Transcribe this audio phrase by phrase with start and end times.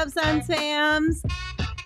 [0.00, 1.22] What's up, Suns?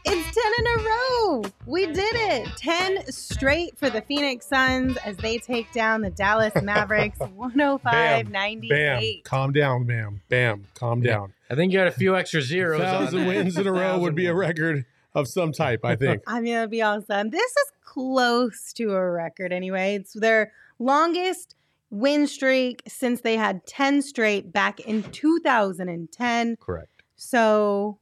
[0.04, 1.42] It's 10 in a row.
[1.66, 2.48] We did it.
[2.58, 8.30] 10 straight for the Phoenix Suns as they take down the Dallas Mavericks 105 Bam.
[8.30, 9.24] 98.
[9.24, 10.20] Calm down, bam.
[10.28, 10.68] Bam.
[10.74, 11.32] Calm down.
[11.50, 12.80] I think you had a few extra zeros.
[12.82, 13.26] on thousand that.
[13.26, 16.22] wins in a row would be a record of some type, I think.
[16.28, 17.30] I mean, that'd be awesome.
[17.30, 19.96] This is close to a record anyway.
[19.96, 21.56] It's their longest
[21.90, 26.56] win streak since they had 10 straight back in 2010.
[26.60, 26.90] Correct.
[27.16, 27.98] So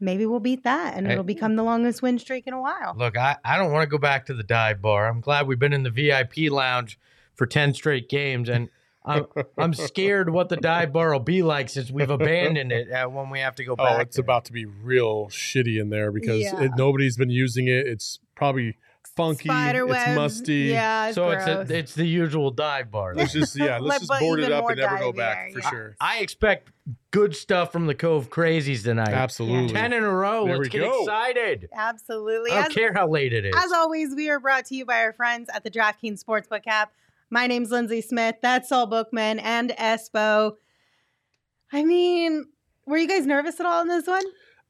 [0.00, 1.12] maybe we'll beat that and Hey.
[1.12, 2.94] it'll become the longest win streak in a while.
[2.96, 5.08] Look, I, I don't want to go back to the dive bar.
[5.08, 6.98] I'm glad we've been in the VIP lounge
[7.34, 8.48] for 10 straight games.
[8.48, 8.68] And
[9.04, 9.26] I'm,
[9.58, 13.28] I'm scared what the dive bar will be like since we've abandoned it uh, when
[13.30, 13.98] we have to go back.
[13.98, 14.22] Oh, it's there.
[14.22, 16.62] about to be real shitty in there because Yeah.
[16.62, 17.86] it, nobody's been using it.
[17.86, 18.76] It's probably
[19.14, 19.48] funky.
[19.48, 20.54] Spider it's musty.
[20.72, 21.46] Yeah, it's so gross.
[21.46, 23.14] it's a, it's the usual dive bar.
[23.14, 25.70] Let's just yeah, let's just board it up and never go back there, for yeah.
[25.70, 25.96] sure.
[26.00, 26.70] I expect
[27.14, 29.08] good stuff from the Cove Crazies tonight.
[29.10, 29.72] Absolutely.
[29.72, 30.44] 10 in a row.
[30.46, 31.02] There Let's we get go.
[31.02, 31.68] excited.
[31.72, 32.50] Absolutely.
[32.50, 33.54] I don't As, care how late it is.
[33.56, 36.92] as always, we are brought to you by our friends at the DraftKings Sportsbook app.
[37.30, 38.36] My name's Lindsay Smith.
[38.42, 40.56] That's Saul Bookman and Espo.
[41.72, 42.46] I mean,
[42.86, 44.22] were you guys nervous at all in this one?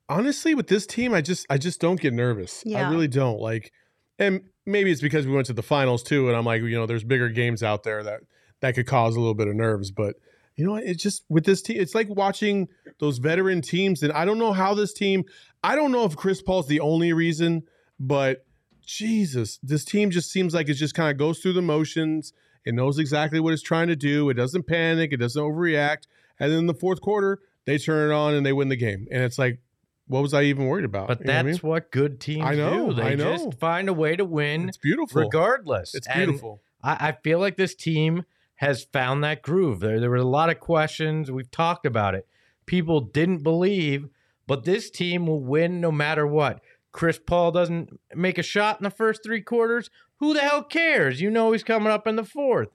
[0.06, 2.87] honestly with this team i just i just don't get nervous Yeah.
[2.87, 3.72] i really don't like
[4.19, 6.84] and maybe it's because we went to the finals too and i'm like you know
[6.84, 8.20] there's bigger games out there that
[8.61, 10.17] that could cause a little bit of nerves but
[10.56, 12.69] you know it's just with this team it's like watching
[13.00, 15.24] those veteran teams and i don't know how this team
[15.62, 17.62] i don't know if chris paul's the only reason
[17.98, 18.44] but
[18.87, 22.32] jesus this team just seems like it just kind of goes through the motions
[22.65, 26.03] it knows exactly what it's trying to do it doesn't panic it doesn't overreact
[26.38, 29.06] and then in the fourth quarter they turn it on and they win the game
[29.10, 29.59] and it's like
[30.06, 31.09] what was I even worried about?
[31.09, 31.71] but You know what I that's mean?
[31.71, 32.92] what good teams I know, do.
[32.97, 33.36] They I know.
[33.38, 35.22] just find a way to win it's beautiful.
[35.22, 35.94] regardless.
[35.94, 36.60] It's beautiful.
[36.82, 38.25] I, I feel like this team
[38.56, 39.81] has found that groove.
[39.81, 41.31] There, there were a lot of questions.
[41.31, 42.26] We've talked about it.
[42.66, 44.09] People didn't believe,
[44.47, 46.60] but this team will win no matter what.
[46.92, 49.91] Chris Paul doesn't make a shot in the first three quarters.
[50.19, 51.20] Who the hell cares?
[51.20, 52.69] You know he's coming up in the fourth.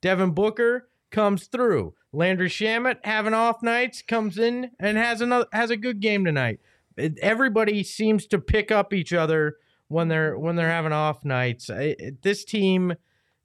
[0.00, 1.94] Devin Booker comes through.
[2.12, 6.60] Landry Shamet having off nights comes in and has another has a good game tonight.
[6.96, 9.56] It- everybody seems to pick up each other
[9.88, 11.68] when they're when they're having off nights.
[11.68, 12.94] I- this team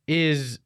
[0.07, 0.59] is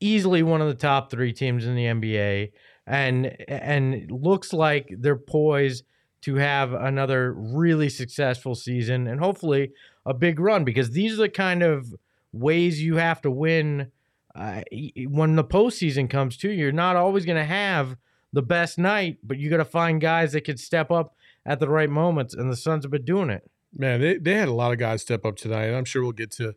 [0.00, 2.52] easily one of the top three teams in the NBA,
[2.86, 5.84] and and looks like they're poised
[6.22, 9.70] to have another really successful season and hopefully
[10.04, 11.94] a big run because these are the kind of
[12.32, 13.92] ways you have to win
[14.34, 14.62] uh,
[15.08, 16.50] when the postseason comes too.
[16.50, 16.64] you.
[16.64, 17.96] You're not always going to have
[18.32, 21.14] the best night, but you got to find guys that can step up
[21.44, 23.48] at the right moments, and the Suns have been doing it.
[23.74, 25.66] Man, they, they had a lot of guys step up tonight.
[25.66, 26.54] And I'm sure we'll get to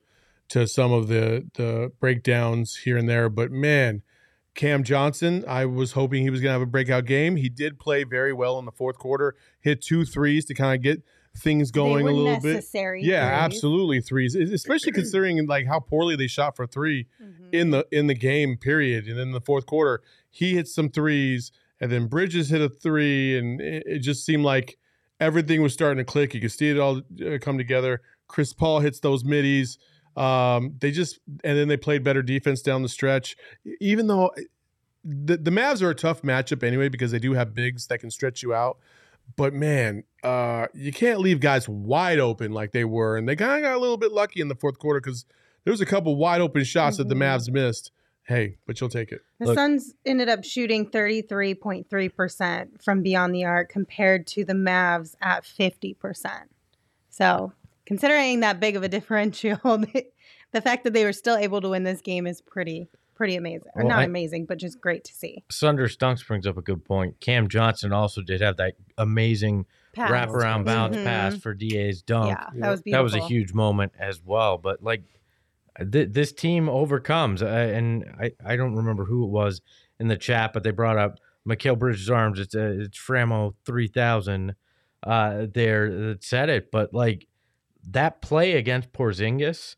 [0.49, 4.01] to some of the the breakdowns here and there, but man,
[4.55, 7.35] Cam Johnson, I was hoping he was going to have a breakout game.
[7.35, 9.35] He did play very well in the fourth quarter.
[9.59, 11.03] Hit two threes to kind of get
[11.37, 12.65] things going a little bit.
[12.73, 13.05] Yeah, threes.
[13.09, 17.53] absolutely threes, especially considering like how poorly they shot for three Mhm.
[17.53, 19.07] in the in the game period.
[19.07, 23.37] And then the fourth quarter, he hit some threes, and then Bridges hit a three,
[23.37, 24.77] and it, it just seemed like
[25.19, 26.33] everything was starting to click.
[26.33, 28.01] You could see it all uh, come together.
[28.27, 29.77] Chris Paul hits those middies.
[30.17, 33.35] Um, they just and then they played better defense down the stretch.
[33.79, 34.31] Even though
[35.03, 38.11] the the Mavs are a tough matchup anyway because they do have bigs that can
[38.11, 38.77] stretch you out.
[39.35, 43.63] But man, uh, you can't leave guys wide open like they were, and they kind
[43.63, 45.25] of got a little bit lucky in the fourth quarter because
[45.63, 47.19] there was a couple wide open shots that the Mhm.
[47.37, 47.91] Mavs missed.
[48.23, 49.21] Hey, but you'll take it.
[49.39, 55.15] The Look- Suns ended up shooting 33.3% from beyond the arc compared to the Mavs
[55.21, 56.49] at 50%.
[57.09, 57.53] So,
[57.89, 59.57] considering that big of a differential,
[60.53, 63.67] the fact that they were still able to win this game is pretty pretty amazing.
[63.75, 65.43] Or not I- amazing, but just great to see.
[65.51, 67.19] Sunder Stunks brings up a good point.
[67.19, 70.09] Cam Johnson also did have that amazing Pass.
[70.09, 71.03] wraparound bounce Mhm.
[71.03, 72.29] pass for Da's dunk.
[72.29, 74.57] Yeah, that was that was a huge moment as well.
[74.57, 75.03] But like
[75.91, 79.61] th- this team overcomes, uh, and I, I don't remember who it was
[79.99, 82.39] in the chat, but they brought up Mikal Bridges' arms.
[82.39, 84.55] It's uh, it's Framo three thousand
[85.03, 86.71] uh, there that said it.
[86.71, 87.27] But like
[87.87, 89.75] that play against Porzingis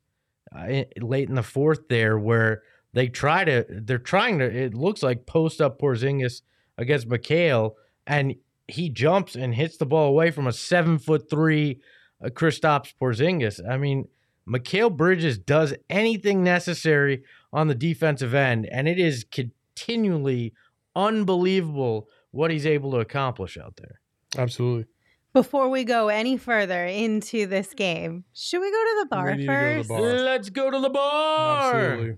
[0.55, 2.63] uh, late in the fourth there, where
[2.93, 6.41] they try to they're trying to it looks like post up Porzingis
[6.77, 7.73] against Mikal
[8.07, 8.35] and
[8.67, 11.79] he jumps and hits the ball away from a seven foot three
[12.23, 13.59] uh, Kristaps Porzingis.
[13.69, 14.07] I mean,
[14.47, 20.53] Mikal Bridges does anything necessary on the defensive end, and it is continually
[20.95, 23.99] unbelievable what he's able to accomplish out there.
[24.37, 24.85] Absolutely.
[25.33, 29.37] Before we go any further into this game, should we go to the bar We
[29.37, 29.89] need to go to the first?
[29.89, 30.01] bar.
[30.01, 31.75] Let's go to the bar.
[31.75, 32.17] Absolutely.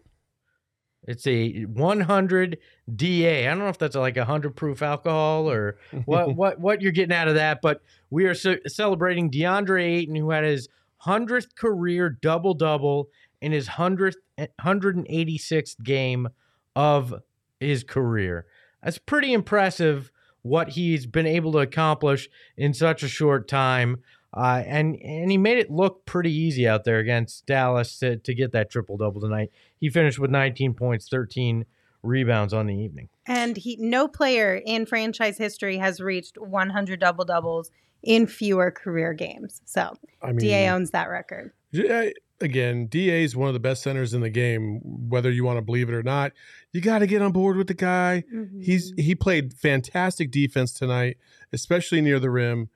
[1.06, 2.57] It's a 100
[2.95, 3.45] DA.
[3.48, 6.92] I don't know if that's like a 100 proof alcohol or what what what you're
[6.94, 10.69] getting out of that, but we are ce- celebrating DeAndre Ayton who had his
[11.06, 13.10] 100th career double double
[13.42, 14.15] in his 100th
[14.62, 16.30] 186th game
[16.75, 17.13] of
[17.60, 18.45] his career.
[18.81, 20.10] That's pretty impressive
[20.44, 24.04] what he's been able to accomplish in such a short time.
[24.36, 28.34] Uh, and and he made it look pretty easy out there against Dallas to, to
[28.34, 29.51] get that triple double tonight.
[29.80, 31.66] He finished with 19 points, 13
[32.01, 33.10] rebounds on the evening.
[33.25, 39.13] And he, no player in franchise history has reached 100 double doubles in fewer career
[39.13, 39.62] games.
[39.66, 41.54] So I mean, Da owns that record.
[41.72, 42.10] Yeah,
[42.44, 45.62] again, DA is one of the best centers in the game, whether you want to
[45.62, 46.34] believe it or not.
[46.72, 48.24] You got to get on board with the guy.
[48.62, 51.18] He's he played fantastic defense tonight,
[51.51, 52.69] especially near the rim.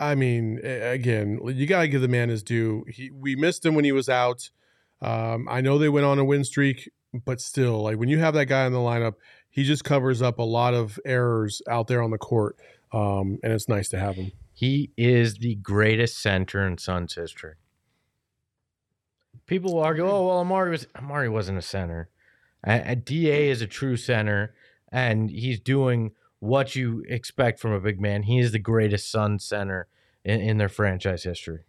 [0.00, 2.84] I mean, again, you got to give the man his due.
[2.88, 4.50] He we missed him when he was out.
[5.00, 8.34] Um, I know they went on a win streak, but still, like when you have
[8.34, 9.14] that guy in the lineup,
[9.50, 12.56] he just covers up a lot of errors out there on the court,
[12.92, 14.32] um, and it's nice to have him.
[14.52, 17.54] He is the greatest center in Suns history.
[19.46, 22.08] People will argue, oh well, Amar'e was Amar'e wasn't a center.
[22.66, 24.54] A, a Da is a true center,
[24.90, 28.22] and he's doing what you expect from a big man.
[28.22, 29.88] He is the greatest Sun center
[30.24, 31.64] in, in their franchise history.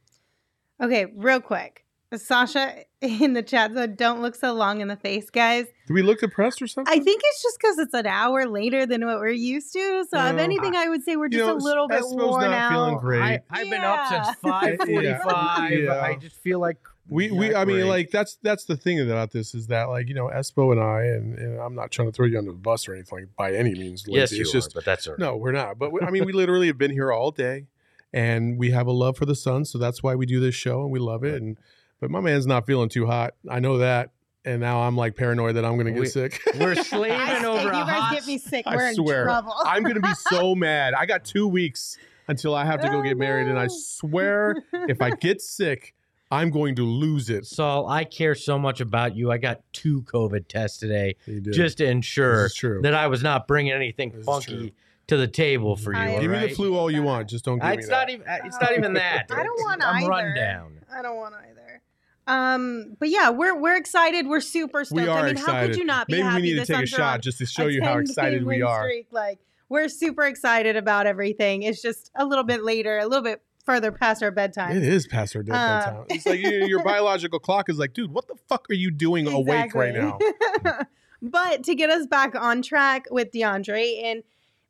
[0.81, 1.85] Okay, real quick.
[2.17, 6.01] Sasha in the chat said, "Don't look so long in the face, guys." Do we
[6.01, 6.91] look depressed or something?
[6.91, 10.05] I think it's just because it's an hour later than what we're used to.
[10.09, 12.71] So, if anything, I would say we're just know, a little bit Espo's worn not
[12.71, 13.21] feeling great.
[13.21, 15.79] I, I've been up since five forty-five.
[15.79, 15.99] Yeah.
[15.99, 19.31] I just feel like We, we not I mean, like that's that's the thing about
[19.31, 22.11] this is that like you know Espo and I and, and I'm not trying to
[22.11, 24.05] throw you under the bus or anything by any means.
[24.07, 25.19] yes, you it's are, just but that's all right.
[25.19, 25.77] no, we're not.
[25.77, 27.67] But we, I mean, we literally have been here all day,
[28.11, 30.81] and we have a love for the sun so that's why we do this show
[30.81, 31.41] and we love it.
[31.41, 31.57] And
[31.99, 33.35] but my man's not feeling too hot.
[33.49, 34.09] I know that,
[34.43, 36.41] and now I'm like paranoid that I'm going to get We- sick.
[36.59, 38.65] We're slaving I say, over you guys hot get me sick.
[38.65, 39.25] We're in swear.
[39.25, 39.53] trouble.
[39.63, 40.93] I'm going to be so mad.
[40.95, 41.97] I got two weeks
[42.27, 45.93] until I have to go Oh, get married, and I swear if I get sick,
[46.31, 47.45] I'm going to lose it.
[47.45, 49.31] Saul, I care so much about you.
[49.31, 51.15] I got two COVID tests today
[51.51, 52.81] just to ensure true.
[52.81, 54.73] that I was not bringing anything This funky
[55.07, 55.99] to the table for you.
[55.99, 57.29] I- all Give me the flu all you want.
[57.29, 57.91] Just don't give Uh, me It's that.
[57.93, 58.27] not even.
[58.27, 59.27] uh, It's not even that.
[59.29, 60.07] I don't want I'm either.
[60.09, 60.79] run down.
[60.91, 61.81] I don't want either.
[62.27, 64.25] Um, but yeah, we're we're excited.
[64.25, 64.99] We're super stoked.
[64.99, 66.41] we are I mean, how could you not be Maybe happy?
[66.41, 68.83] we need to take a shot just to show you how excited we are.
[68.85, 69.07] Streak.
[69.11, 69.39] Like
[69.69, 71.61] we're super excited about everything.
[71.61, 74.75] It's just a little bit later, a little bit further past our bedtime.
[74.77, 76.05] It is past our dead Uh, bedtime.
[76.09, 79.27] It's like your, your biological clock is like, dude, what the fuck are you doing
[79.27, 80.19] awake right now?
[80.21, 80.85] Exactly.
[81.21, 84.23] but to get us back on track with DeAndre, and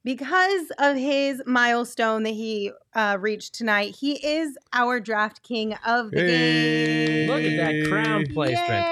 [0.03, 6.11] because of his milestone that he uh, reached tonight, he is our draft king of
[6.11, 7.05] the Hey.
[7.07, 7.29] game.
[7.29, 8.85] Look at that crown placement.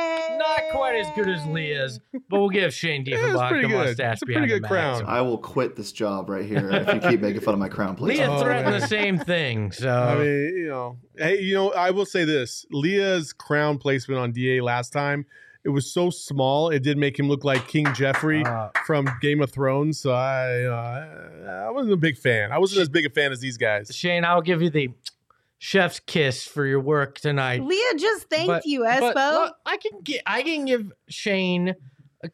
[0.58, 0.64] Yay!
[0.70, 3.72] Not quite as good as Leah's, but we'll give Shane Yeah, it's Diefenbach the good.
[3.72, 5.04] mustache It's a behind pretty the good mask.
[5.04, 5.16] crown.
[5.18, 7.96] I will quit this job right here if you keep making fun of my crown,
[7.96, 8.20] please.
[8.20, 8.80] Leah Oh, threatened man.
[8.82, 9.72] the same thing.
[9.84, 10.26] So I mean,
[10.58, 14.92] you know, hey, you know, I will say this: Leah's crown placement on Da last
[14.92, 15.26] time,
[15.66, 19.42] it was so small, it did make him look like King Jeffrey uh, from Game
[19.42, 20.00] of Thrones.
[20.00, 22.52] So I, you know, I, I wasn't a big fan.
[22.52, 23.90] I wasn't as big a fan as these guys.
[23.94, 24.90] Shane, I'll give you the
[25.66, 27.64] chef's kiss for your work tonight.
[27.64, 29.32] Leah just thanked But- you, but, Espo.
[29.32, 31.76] look, I can get I can give Shane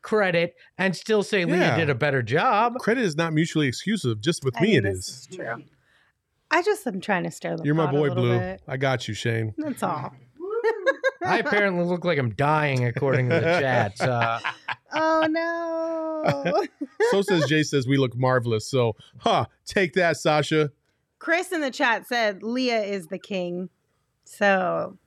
[0.02, 1.78] credit and still say Leah Yeah.
[1.78, 2.76] did a better job.
[2.80, 4.20] Credit is not mutually exclusive.
[4.20, 5.28] Just with I me, mean, it this is.
[5.36, 5.64] true.
[6.52, 8.40] I just am trying to stir the You're my pot a boy, little Blue.
[8.40, 8.62] bit.
[8.68, 9.54] I got you, Shane.
[9.58, 10.12] That's all.
[11.24, 14.02] I apparently look like I'm dying according to the chat.
[14.02, 14.40] Uh,
[14.94, 16.66] oh no.
[17.12, 18.68] So says Jay says we look marvelous.
[18.70, 19.46] So, huh?
[19.66, 20.72] Take that, Sasha.
[21.20, 23.70] Chris in the chat said Leah is the king.
[24.26, 24.98] So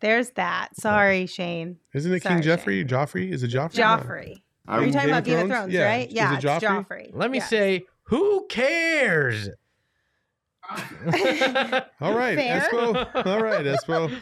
[0.00, 0.76] there's that.
[0.76, 1.78] Sorry, Shane.
[1.92, 2.84] Isn't it Sorry, King Jeffrey?
[2.84, 3.32] Joffrey?
[3.32, 3.74] Is it Joffrey?
[3.74, 4.42] Joffrey.
[4.66, 5.52] Are you talking Game about of Game of Thrones?
[5.52, 5.84] Thrones, Yeah.
[5.84, 6.08] right?
[6.08, 6.86] Is Yeah, it it's Joffrey?
[6.86, 7.10] Joffrey.
[7.12, 7.50] let me Yes.
[7.50, 9.48] say, who cares?
[12.00, 12.60] All right, Fair.
[12.60, 13.26] Espo.
[13.26, 14.14] All right, Espo.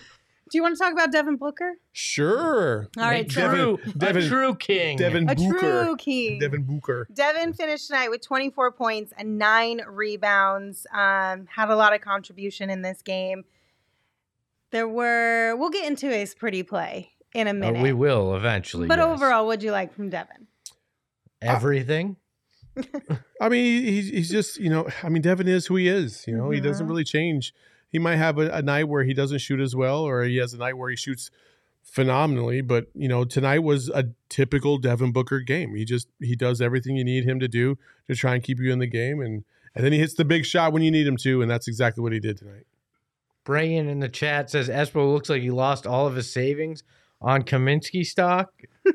[0.52, 1.72] Do you want to talk about Devin Booker?
[1.92, 2.88] Sure.
[2.98, 4.98] All right, a so true, Devin- a true king.
[4.98, 5.58] Devin a Booker.
[5.58, 6.38] true king.
[6.40, 7.08] Devin Booker.
[7.12, 10.86] Devin finished tonight with 24 points and nine rebounds.
[10.92, 13.44] Um, had a lot of contribution in this game.
[14.72, 17.82] There were, we'll get into his pretty play in a Uh, minute.
[17.82, 18.88] we will eventually.
[18.88, 19.06] But yes.
[19.08, 20.48] overall, what'd you like from Devin?
[21.40, 22.16] everything.
[23.40, 26.24] I mean, he's he's just you know, I mean, Devin is who he is.
[26.26, 26.88] You know, he doesn't Mhm.
[26.90, 27.52] really change.
[27.92, 30.54] He might have a, a night where he doesn't shoot as well, or he has
[30.54, 31.30] a night where he shoots
[31.82, 32.62] phenomenally.
[32.62, 35.74] But you know, tonight was a typical Devin Booker game.
[35.74, 37.76] He just he does everything you need him to do
[38.08, 39.44] to try and keep you in the game, and
[39.74, 42.02] and then he hits the big shot when you need him to, and that's exactly
[42.02, 42.66] what he did tonight.
[43.44, 46.82] Brian in the chat says Espo looks like he lost all of his savings
[47.20, 48.52] on Kaminsky stock.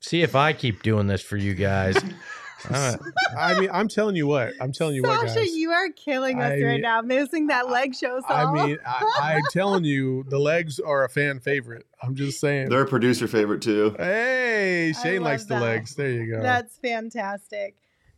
[0.00, 1.96] See if I keep doing this for you guys.
[2.70, 2.96] Uh,
[3.38, 4.54] I mean, I'm telling you what.
[4.60, 5.54] I'm telling you what, Sasha, guys.
[5.54, 8.56] you are killing us I- right now, missing that leg show song.
[8.58, 11.86] I mean, I, I'm telling you, the legs are a fan favorite.
[12.02, 12.68] I'm just saying.
[12.68, 13.94] They're a producer favorite too.
[13.98, 15.94] Hey, Shane likes love the legs.
[15.94, 16.42] There you go.
[16.42, 17.76] That's fantastic.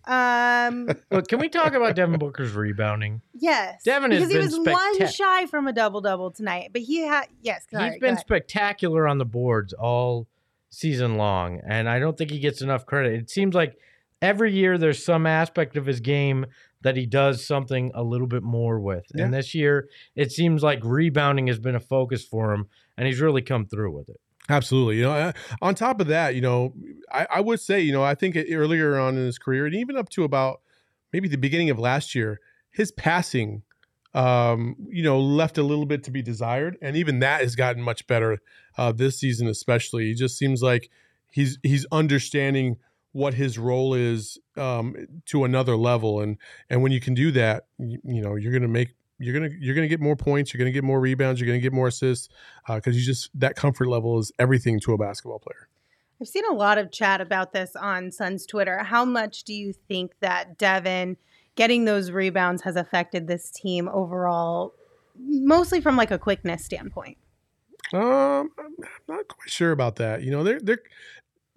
[0.09, 3.21] Um, look, can we talk about Devin Booker's rebounding?
[3.35, 6.83] yes, Devin has because he been was one shy from a double double tonight, but
[6.83, 7.67] he had yes.
[7.71, 10.27] sorry, He's go been spectacular on the boards all
[10.71, 13.15] season long, and I don't think he gets enough credit.
[13.15, 13.77] It seems like
[14.23, 16.47] every year there's some aspect of his game
[16.83, 19.05] that he does something a little bit more with.
[19.15, 19.25] Yeah.
[19.25, 23.21] And this year, it seems like rebounding has been a focus for him, and he's
[23.21, 24.21] really come through with it.
[24.49, 24.97] Absolutely.
[24.97, 26.73] You know, on top of that, you know,
[27.13, 29.97] I, I would say, you know, I think earlier on in his career, and even
[29.97, 30.61] up to about
[31.13, 33.63] maybe the beginning of last year, his passing,
[34.15, 37.83] um, you know, left a little bit to be desired, and even that has gotten
[37.83, 38.39] much better
[38.79, 40.07] uh, this season, especially.
[40.07, 40.89] He just seems like
[41.31, 42.77] he's he's understanding
[43.19, 44.95] what his role is um,
[45.27, 46.39] to another level, and
[46.71, 48.95] and when you can do that, you, you know, you're gonna make.
[49.21, 50.55] You're gonna you're gonna get more points.
[50.55, 51.41] You're gonna get more rebounds.
[51.41, 52.29] You're gonna get more assists
[52.69, 55.69] because you just that comfort level is everything to a basketball player.
[56.21, 58.79] I've seen a lot of chat about this on Suns Twitter.
[58.85, 61.17] How much do you think that Devin
[61.57, 64.75] getting those rebounds has affected this team overall,
[65.19, 67.19] mostly from like a quickness standpoint?
[67.93, 68.75] Um, I'm
[69.09, 70.23] not quite sure about that.
[70.23, 70.83] You know, they're they're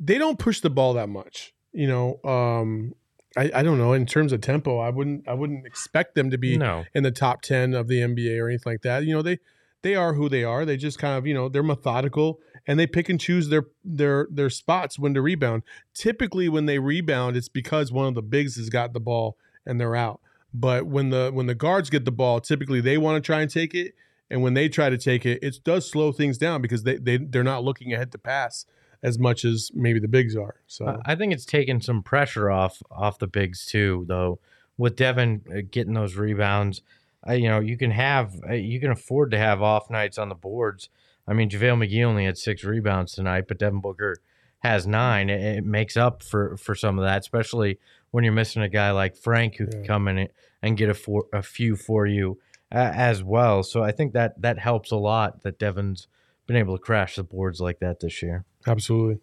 [0.04, 1.54] they don't push the ball that much.
[1.72, 2.96] You know, um,
[3.38, 4.80] I I don't know in terms of tempo.
[4.80, 6.84] I wouldn't I wouldn't expect them to be No.
[6.94, 9.06] in the top ten of the NBA or anything like that.
[9.06, 9.40] You know, they
[9.84, 10.66] they are who they are.
[10.66, 14.28] They just kind of you know they're methodical and they pick and choose their their
[14.32, 15.64] their spots when to rebound.
[15.94, 19.80] Typically, when they rebound, it's because one of the bigs has got the ball and
[19.80, 20.20] they're out.
[20.54, 23.50] But when the when the guards get the ball, typically they want to try and
[23.50, 23.94] take it,
[24.30, 27.16] and when they try to take it, it does slow things down because they they
[27.18, 28.66] they're not looking ahead to pass
[29.04, 30.56] as much as maybe the bigs are.
[30.68, 34.40] So I- think it's taken some pressure off off the bigs too, though.
[34.78, 36.82] With Devin uh, getting those rebounds,
[37.28, 40.30] uh, you know you can have uh, you can afford to have off nights on
[40.30, 40.90] the boards.
[41.28, 44.18] I mean, JaVale McGee only had six rebounds tonight, but Devin Booker
[44.60, 45.30] has nine.
[45.30, 47.80] It, it makes up for for some of that, especially
[48.12, 50.30] when you're missing a guy like Frank who can come in
[50.62, 52.40] and get a for, a few for you
[52.72, 53.64] uh, as well.
[53.64, 56.08] So I think that that helps a lot that Devin's
[56.48, 58.46] been able to crash the boards like that this year.
[58.68, 59.20] Absolutely.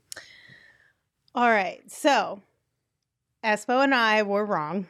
[1.34, 1.80] All right.
[1.90, 2.42] So,
[3.44, 4.86] Espo and I were wrong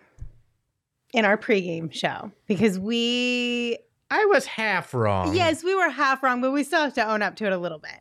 [1.12, 3.78] in our pregame show because we,
[4.10, 5.34] I was half wrong.
[5.34, 7.58] yes, we were half wrong, but we still have to own up to it a
[7.58, 8.00] little bit.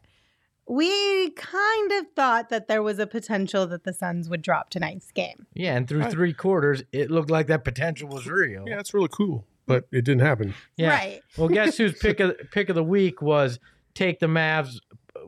[0.70, 5.12] We kind of thought that there was a potential that the Suns would drop tonight's
[5.12, 5.48] game.
[5.54, 6.12] Yeah, and through Right.
[6.12, 8.68] three quarters, it looked like that potential was real.
[8.68, 10.54] Yeah, that's really cool, but it didn't happen.
[10.75, 10.89] Yeah.
[10.89, 11.22] Right.
[11.38, 13.60] Well, guess whose pick of pick of the week was
[13.94, 14.80] take the Mavs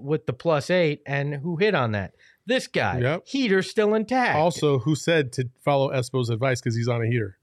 [0.01, 2.13] with the plus eight, and who hit on that?
[2.45, 2.99] This guy.
[2.99, 3.27] Yep.
[3.27, 4.35] Heater still intact.
[4.37, 7.37] Also, who said to follow Espo's advice because he's on a heater?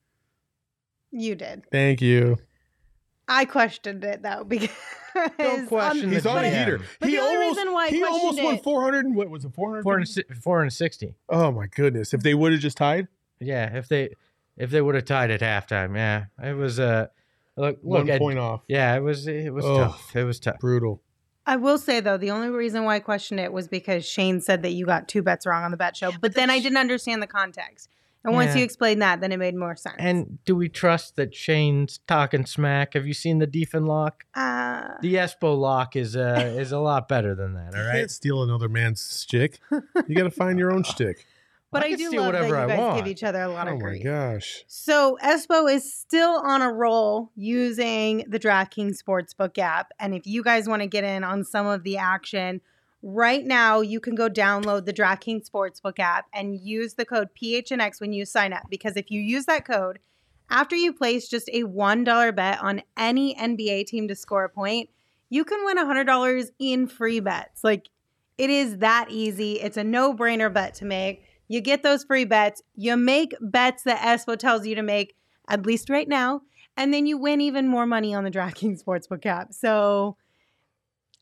[1.12, 1.62] You did.
[1.70, 2.38] Thank you.
[3.28, 4.68] I questioned it though because
[5.38, 6.80] Don't question He's on a heater.
[7.00, 9.14] But he the only almost reason why I he almost won it- 400.
[9.14, 9.52] What was it?
[9.54, 9.82] 400.
[9.82, 11.14] 400 460.
[11.28, 12.12] Oh my goodness!
[12.14, 13.08] If they would have just tied,
[13.40, 14.10] Yeah, if they
[14.56, 17.06] if they would have tied at halftime, yeah, it was uh
[17.56, 18.62] look look one at, point off.
[18.68, 19.76] yeah, it was it was Ugh.
[19.76, 20.14] tough.
[20.16, 20.58] It was tough.
[20.60, 21.02] Brutal.
[21.46, 24.62] I will say though, the only reason why I questioned it was because Shane said
[24.62, 27.22] that you got two bets wrong on the bet show, but then I didn't understand
[27.22, 27.88] the context.
[28.24, 28.58] And once Yeah.
[28.58, 29.94] you explained that, then it made more sense.
[30.00, 32.94] And do we trust that Shane's talking smack?
[32.94, 34.24] Have you seen the Defen lock?
[34.34, 37.72] uh, The Espo lock is uh is a lot better than that.
[37.74, 37.96] All You right.
[37.98, 39.60] can't steal another man's shtick.
[39.70, 41.24] You got to find your own shtick.
[41.70, 42.96] But I I, do love that you I guys want.
[42.98, 44.02] give each other a lot Oh of grief.
[44.04, 44.64] Oh my gosh!
[44.66, 49.92] So Espo is still on a roll using the DraftKings Sportsbook app.
[49.98, 52.60] And if you guys want to get in on some of the action,
[53.02, 58.00] right now you can go download the DraftKings Sportsbook app and use the code PHNX
[58.00, 58.64] when you sign up.
[58.70, 59.98] Because if you use that code,
[60.48, 64.88] after you place just a $1 bet on any NBA team to score a point,
[65.28, 67.64] you can win $100 in free bets.
[67.64, 67.88] Like
[68.38, 69.54] it is that easy.
[69.54, 71.22] It's a no brainer bet to make.
[71.48, 72.62] You get those free bets.
[72.74, 75.14] You make bets that Espo tells you to make,
[75.48, 76.42] at least right now.
[76.76, 79.52] And then you win even more money on the DraftKings Sportsbook app.
[79.52, 80.16] So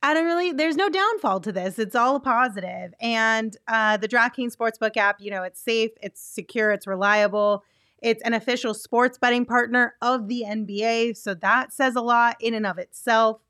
[0.02, 1.78] I don't really, there's no downfall to this.
[1.78, 2.92] It's all a positive.
[3.00, 7.64] And uh, the DraftKings Sportsbook app, you know, it's safe, it's secure, it's reliable.
[8.02, 11.16] It's an official sports betting partner of the NBA.
[11.16, 13.40] So that says a lot in and of itself.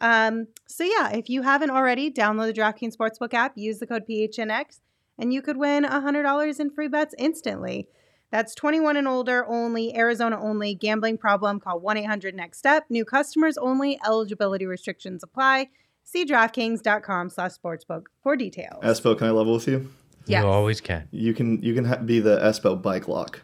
[0.00, 4.02] Um, so, yeah, if you haven't already, download the DraftKings Sportsbook app, use the code
[4.08, 4.80] PHNX,
[5.20, 7.86] and you could win $100 in free bets instantly.
[8.30, 10.74] That's 21 and older only, Arizona only.
[10.74, 12.84] Gambling problem, call 1 800 NEXT STEP.
[12.88, 13.98] New customers only.
[14.04, 15.68] Eligibility restrictions apply.
[16.04, 18.82] See DraftKings.com slash sportsbook for details.
[18.82, 19.92] Espo, can I level with you?
[20.26, 20.42] Yes.
[20.42, 21.08] You always can.
[21.10, 23.42] You can you can ha- be the Espo bike lock,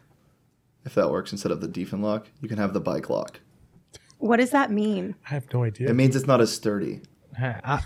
[0.84, 2.28] if that works instead of the Defen lock.
[2.40, 3.40] You can have the bike lock.
[4.18, 5.14] What does that mean?
[5.26, 5.88] I have no idea.
[5.88, 7.02] It means it's not as sturdy.
[7.40, 7.82] I-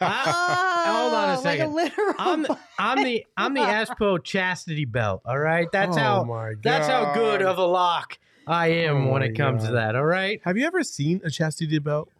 [0.00, 1.72] I- hold on a Oh, second.
[1.74, 5.22] Like a literal I'm the, I'm the I'm the Espo chastity belt.
[5.24, 9.12] All right, that's Oh how my that's how good of a lock I am Oh
[9.12, 9.96] when it comes to that.
[9.96, 10.40] All right.
[10.44, 12.10] have you ever seen a chastity belt?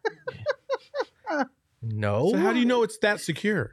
[1.86, 2.30] No.
[2.30, 3.70] So how do you know it's that secure?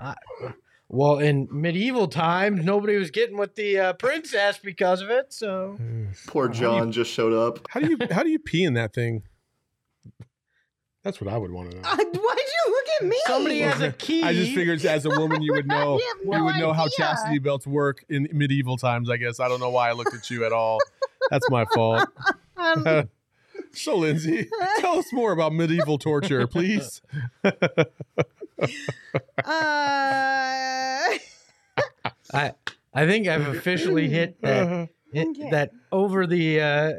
[0.89, 5.32] Well, in medieval times, nobody was getting with the uh, princess because of it.
[5.32, 5.80] So
[6.27, 7.65] Poor John just showed up.
[7.70, 9.24] How do you how do you pee in that thing?
[11.03, 11.84] That's what I would want to know.
[11.84, 13.17] Uh, Why'd you look at me?
[13.25, 14.22] somebody has a key.
[14.25, 16.88] I just figured as a woman you would know You no you would know how
[16.88, 19.10] chastity belts work in medieval times.
[19.10, 20.77] I guess I don't know why I looked at you at all.
[21.29, 22.08] That's my fault.
[22.58, 23.10] Um,
[23.74, 24.48] so Lindsay,
[24.79, 27.01] tell us more about medieval torture, please.
[27.43, 27.50] uh,
[32.34, 32.53] I
[32.93, 35.50] I think I've officially hit that Okay.
[35.51, 36.91] that over the uh,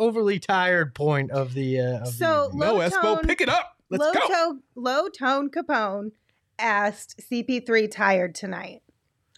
[0.00, 1.78] overly tired point of the.
[1.80, 2.58] Uh, of the So, evening.
[2.60, 3.76] no, Low Espo, tone- pick it up.
[3.90, 4.28] Let's low go.
[4.28, 6.12] tone, low tone Capone
[6.58, 8.82] asked CP3 tired tonight.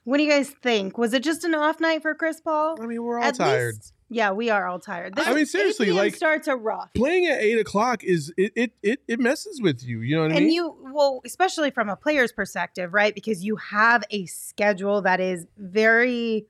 [0.04, 0.98] What do you guys think?
[0.98, 2.76] Was it just an off night for Chris Paul?
[2.82, 3.74] I mean, we're all At tired.
[3.76, 5.14] least- yeah, we are all tired.
[5.14, 5.96] This I mean, seriously, 8 p.m.
[5.96, 6.92] like- starts are rough.
[6.92, 10.00] Playing at eight o'clock is it it it, it messes with you.
[10.00, 10.36] You know what I mean?
[10.38, 10.54] and mean?
[10.54, 15.46] you well especially from a player's perspective right because you have a schedule that is
[15.56, 16.44] very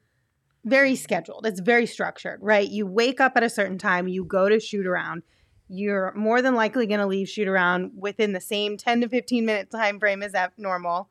[0.64, 4.48] very scheduled it's very structured right you wake up at a certain time you go
[4.48, 5.22] to shoot around
[5.68, 9.44] you're more than likely going to leave shoot around within the same 10 to 15
[9.44, 11.08] minute time frame as that normal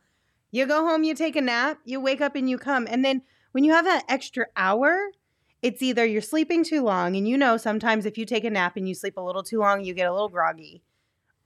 [0.51, 3.21] you go home you take a nap you wake up and you come and then
[3.51, 5.09] when you have that extra hour
[5.61, 8.77] it's either you're sleeping too long and you know sometimes if you take a nap
[8.77, 10.81] and you sleep a little too long you get a little groggy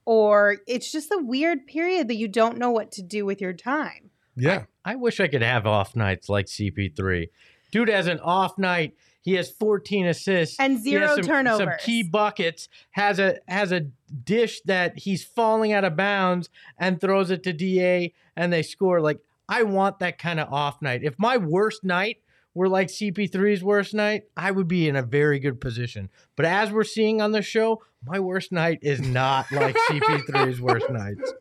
[0.06, 3.52] or it's just a weird period that you don't know what to do with your
[3.52, 4.10] time.
[4.36, 4.64] yeah.
[4.84, 7.28] I wish I could have off nights like CP3.
[7.76, 8.94] Dude has an off night.
[9.20, 11.58] He has 14 assists And He has zero some, turnovers.
[11.58, 12.70] Some key buckets.
[12.92, 13.88] Has a has a
[14.24, 19.02] dish that he's falling out of bounds and throws it to Da and they score.
[19.02, 21.02] Like I want that kind of off night.
[21.04, 22.22] If my worst night
[22.54, 26.08] were like CP3's worst night, I would be in a very good position.
[26.34, 30.88] But as we're seeing on the show, my worst night is not like CP3's worst
[30.88, 31.34] nights.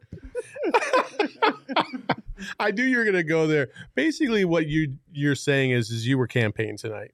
[2.59, 3.69] I knew you were gonna go there.
[3.95, 7.11] Basically, what you you're saying is is you were Cam Payne tonight.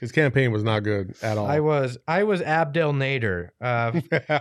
[0.00, 1.46] His Cam Payne was not good at all.
[1.46, 3.50] I was I was Abdel Nader.
[3.60, 3.92] Uh,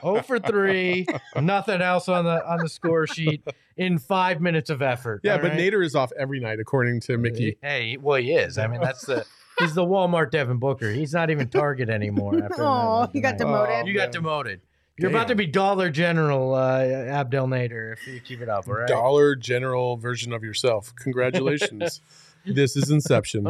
[0.02, 1.06] 0 for 3,
[1.42, 3.44] nothing else on the on the score sheet
[3.78, 5.22] in five minutes of effort.
[5.24, 5.60] yeah, but right?
[5.60, 7.58] Nader is off every night, according to Mickey.
[7.62, 8.58] Hey, well, he is.
[8.58, 9.26] I mean, that's the
[9.60, 10.90] he's the Walmart Devin Booker.
[10.92, 12.34] He's not even Target anymore.
[12.44, 12.64] After a night
[12.96, 13.52] Oh, like he got tonight.
[13.68, 13.88] demoted.
[13.88, 14.62] You got demoted.
[14.98, 18.68] You're about to be Dollar General uh, Abdel Nader if you keep it up.
[18.68, 18.88] All right.
[18.88, 20.94] Dollar General version of yourself.
[20.98, 22.00] Congratulations.
[22.46, 23.48] this is Inception.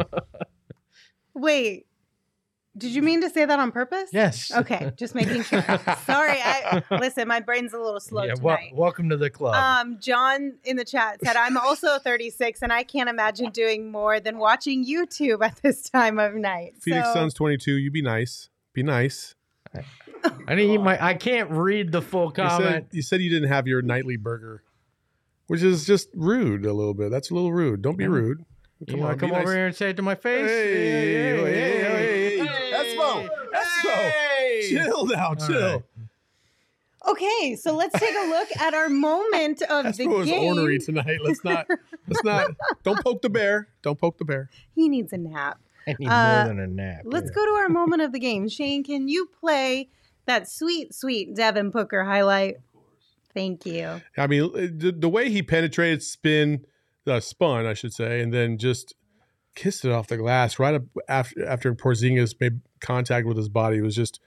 [1.34, 1.86] Wait,
[2.78, 4.08] did you mean to say that on purpose?
[4.12, 4.50] Yes.
[4.52, 5.62] Okay, just making sure.
[6.06, 7.28] Sorry, I listen.
[7.28, 8.72] My brain's a little slow Yeah, wel- tonight.
[8.74, 9.54] welcome to the club.
[9.54, 14.18] Um, John in the chat said, "I'm also 36, and I can't imagine doing more
[14.18, 17.74] than watching YouTube at this time of night." Phoenix So- Suns 22.
[17.74, 18.48] You be nice.
[18.72, 19.34] Be nice.
[20.46, 21.02] I didn't eat my.
[21.04, 22.62] I can't read the full You comment.
[22.70, 24.62] said, you said you didn't have your nightly burger,
[25.48, 27.10] which is just rude a little bit.
[27.10, 27.82] That's a little rude.
[27.82, 28.10] Don't be Yeah.
[28.10, 28.44] rude.
[28.86, 29.52] you on, come over nice.
[29.54, 30.48] here and say it to my face?
[30.50, 32.46] Hey, hey, hey, hey, hey.
[32.46, 32.72] Hey.
[32.96, 34.10] Espo, Espo.
[34.10, 34.66] Hey.
[34.68, 35.72] Chill now, chill.
[35.72, 35.82] right.
[37.06, 40.08] Okay, so let's take a look at our moment of the game.
[40.10, 40.44] Espo is game.
[40.44, 41.18] ornery tonight.
[41.22, 41.66] Let's not.
[42.08, 42.50] Let's not.
[42.82, 43.68] Don't poke the bear.
[43.82, 44.48] Don't poke the bear.
[44.74, 45.58] He needs a nap.
[45.86, 47.02] I need Uh, more than a nap.
[47.04, 47.34] Let's yeah.
[47.34, 48.48] go to our moment of the game.
[48.48, 49.90] Shane, can you play
[50.26, 52.56] that sweet, sweet Devin Booker highlight?
[53.34, 54.00] Thank you.
[54.16, 56.66] I mean, the, the way he penetrated, spin,
[57.06, 58.94] uh, spun, I should say, and then just
[59.54, 63.80] kissed it off the glass right up after after Porzingis made contact with his body
[63.80, 64.20] was just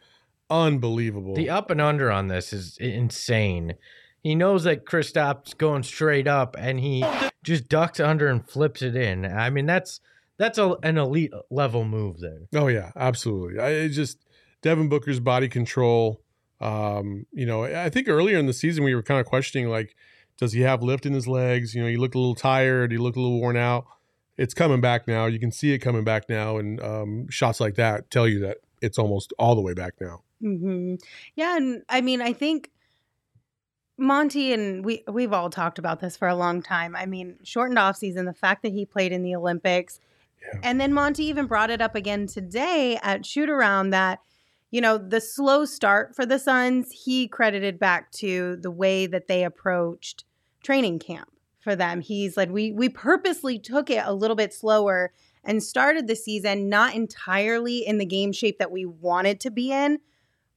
[0.50, 1.36] unbelievable.
[1.36, 3.76] The up and under on this is insane.
[4.24, 7.06] He knows that Kristaps going straight up, and he
[7.44, 9.26] just ducks under and flips it in.
[9.26, 10.02] I mean, that's
[10.38, 12.48] that's a, an elite level move there.
[12.56, 13.60] Oh yeah, absolutely.
[13.60, 14.26] I it just
[14.62, 16.22] Devin Booker's body control.
[16.60, 19.96] Um, you know, I think earlier in the season we were kind of questioning like,
[20.38, 21.76] Does he have lift in his legs?
[21.76, 22.92] You know, he looked a little tired.
[22.92, 23.86] He looked a little worn out.
[24.38, 25.26] It's coming back now.
[25.26, 28.58] You can see it coming back now, and um, shots like that tell you that
[28.82, 30.22] it's almost all the way back now.
[30.42, 30.96] hmm
[31.36, 32.70] Yeah, and I mean, I think
[33.98, 36.96] Monty and we we've all talked about this for a long time.
[36.96, 40.00] I mean, shortened off season, the fact that he played in the Olympics,
[40.42, 40.60] Yeah.
[40.62, 44.20] and then Monty even brought it up again today at shoot around that
[44.72, 49.28] you know the slow start for the Suns he credited back to the way that
[49.28, 50.24] they approached
[50.64, 52.02] training camp for them.
[52.02, 55.12] He's like we we purposely took it a little bit slower
[55.44, 59.72] and started the season not entirely in the game shape that we wanted to be
[59.72, 60.00] in,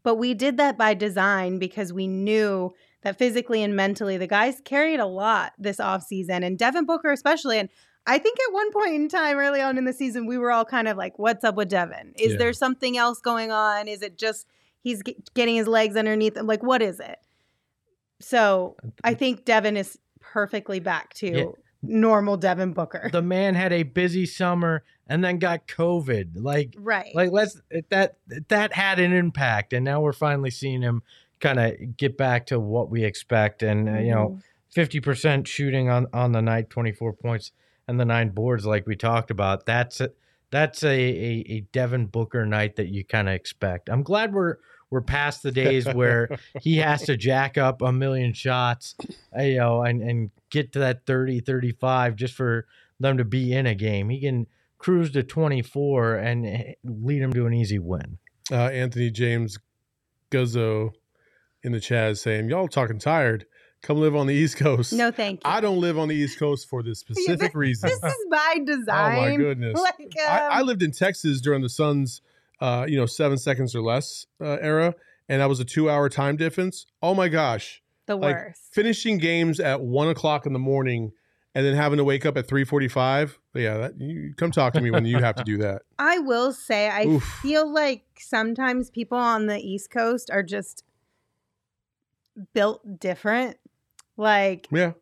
[0.02, 4.60] but we did that by design because we knew that physically and mentally the guys
[4.64, 7.68] carried a lot this offseason and Devin Booker especially and
[8.06, 10.64] I think at one point in time early on in the season we were all
[10.64, 12.14] kind of like what's up with Devin?
[12.18, 12.38] Is Yeah.
[12.38, 13.88] there something else going on?
[13.88, 14.46] Is it just
[14.82, 16.46] he's get, getting his legs underneath him?
[16.46, 17.18] Like what is it?
[18.22, 21.44] So, I think Devin is perfectly back to Yeah.
[21.82, 23.08] normal Devin Booker.
[23.10, 26.32] The man had a busy summer and then got COVID.
[26.34, 27.14] Like right.
[27.14, 27.60] like let's
[27.90, 28.16] that
[28.48, 31.02] that had an impact and now we're finally seeing him
[31.40, 34.42] kind of get back to what we expect and uh, you know Mhm.
[35.02, 37.52] 50% shooting on on the night 24 points
[37.88, 40.10] and the nine boards like we talked about that's a,
[40.50, 43.88] that's a, a a Devin Booker night that you kind of expect.
[43.88, 44.56] I'm glad we're
[44.90, 46.28] we're past the days where
[46.60, 48.96] he has to jack up a million shots
[49.36, 52.66] uh, you know and and get to that 30 35 just for
[52.98, 54.10] them to be in a game.
[54.10, 54.46] He can
[54.78, 58.18] cruise to 24 and eh, lead him to an easy win.
[58.50, 59.58] Uh, Anthony James
[60.30, 60.90] Guzzo
[61.62, 63.46] in the chat is saying, "Y'all talking tired?
[63.82, 65.50] Come live on the East Coast." No, thank you.
[65.50, 67.90] I don't live on the East Coast for this specific reason.
[67.90, 68.84] This is by design.
[68.90, 69.80] Oh my goodness!
[69.80, 72.22] Like, I, I um, lived in Texas during the Suns,
[72.60, 74.94] uh, you know, seven seconds or less uh, era,
[75.28, 76.86] and that was a two-hour time difference.
[77.02, 77.82] Oh my gosh!
[78.10, 78.60] the like, worst.
[78.72, 81.12] Finishing games at one o'clock in the morning,
[81.54, 83.38] and then having to wake up at three forty-five.
[83.54, 85.82] Yeah, that, you come talk to me when you have to do that.
[85.98, 87.24] I will say, I Oof.
[87.42, 90.84] feel like sometimes people on the East Coast are just
[92.52, 93.56] built different.
[94.20, 94.92] Like, Yeah,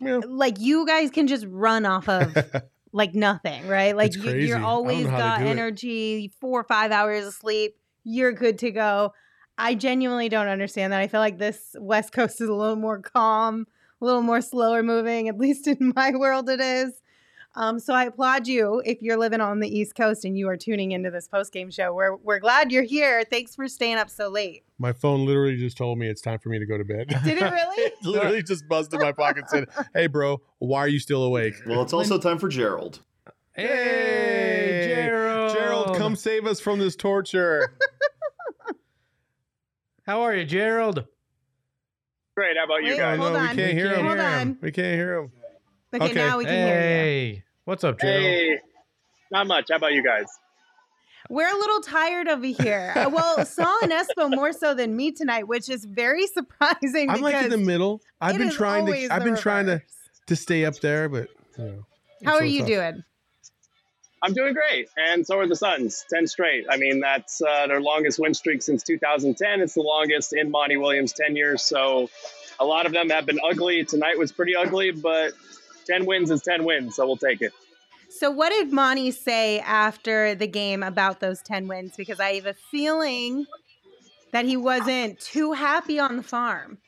[0.00, 0.20] yeah.
[0.26, 2.36] like you guys can just run off of
[2.92, 3.96] like nothing, right?
[3.96, 5.48] Like you, you're always know how they got do it.
[5.50, 7.76] energy, four or five hours of sleep.
[8.04, 9.12] You're good to go.
[9.58, 11.00] I genuinely don't understand that.
[11.00, 13.66] I feel like this West Coast is a little more calm,
[14.00, 15.28] a little more slower moving.
[15.28, 16.92] At least in my world, it is.
[17.58, 20.56] Um, so I applaud you if you're living on the East Coast and you are
[20.56, 21.92] tuning into this post game show.
[21.92, 23.24] We're we're glad you're here.
[23.28, 24.62] Thanks for staying up so late.
[24.78, 27.08] My phone literally just told me it's time for me to go to bed.
[27.24, 27.76] Did it really?
[27.82, 31.24] it literally just buzzed in my pocket and said, "Hey, bro, why are you still
[31.24, 33.00] awake?" Well, it's also time for Gerald.
[33.54, 37.74] Hey, Gerald Gerald, come save us from this torture.
[40.06, 41.06] how are you Gerald
[42.36, 42.56] Great.
[42.56, 43.18] How about you Wait, oh guys?
[43.18, 43.56] hold no, we on.
[43.56, 44.06] can't hear him.
[44.06, 44.58] Hold on.
[44.62, 45.32] We can't hear him.
[45.92, 46.14] Okay, Okay.
[46.14, 47.42] now we can hear you.
[47.68, 48.58] Hey what's up Gerald Hey,
[49.30, 49.66] not much.
[49.70, 50.24] How about you guys?
[51.28, 52.94] We're a little tired over here.
[52.96, 57.10] Uh, Well, Saul and Espo more so than me tonight, which is very surprising.
[57.10, 58.00] I'm like in the middle.
[58.20, 59.12] I've been trying to.
[59.12, 59.82] I've the been trying to
[60.28, 61.28] to stay up there, but
[61.58, 61.86] you know,
[62.24, 62.68] How it's are you tough.
[62.68, 63.04] doing?
[64.22, 66.04] I'm doing great, and so are the Suns.
[66.10, 66.66] Ten straight.
[66.70, 69.60] I mean, that's uh, their longest win streak since 2010.
[69.60, 71.56] It's the longest in Monty Williams' tenure.
[71.56, 72.08] So,
[72.58, 73.84] a lot of them have been ugly.
[73.84, 75.34] Tonight was pretty ugly, but
[75.88, 77.52] 10 wins is 10 wins, so we'll take it.
[78.10, 81.94] So, what did Monty say after the game about those 10 wins?
[81.96, 83.46] Because I have a feeling
[84.32, 86.78] that he wasn't too happy on the farm.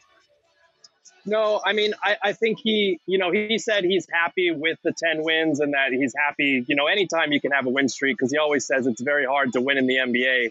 [1.27, 4.93] No, I mean, I, I think he, you know, he said he's happy with the
[4.93, 8.17] 10 wins and that he's happy, you know, anytime you can have a win streak
[8.17, 10.51] because he always says it's very hard to win in the NBA.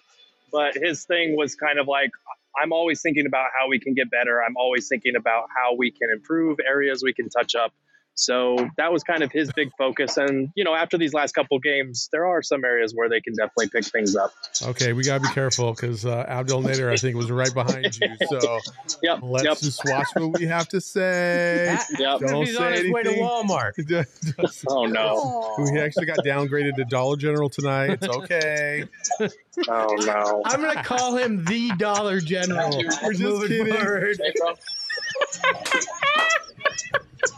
[0.52, 2.12] But his thing was kind of like,
[2.62, 4.44] I'm always thinking about how we can get better.
[4.44, 7.74] I'm always thinking about how we can improve areas we can touch up.
[8.20, 10.18] So that was kind of his big focus.
[10.18, 13.34] And, you know, after these last couple games, there are some areas where they can
[13.34, 14.34] definitely pick things up.
[14.62, 18.10] Okay, we gotta be careful because uh, Abdel Nader, I think, was right behind you.
[18.30, 18.60] So
[19.02, 19.20] Yep.
[19.24, 19.58] let's yep.
[19.60, 21.78] just watch what we have to say.
[21.98, 22.20] Yep.
[22.20, 23.26] Don't he's on say his way to anything.
[23.26, 23.72] Walmart
[24.68, 25.56] Oh, no.
[25.72, 28.00] we actually got downgraded to Dollar General tonight.
[28.02, 28.84] It's okay.
[29.70, 30.42] Oh, no.
[30.46, 32.78] I'm gonna call him the Dollar General.
[33.02, 34.16] We're just Moving kidding.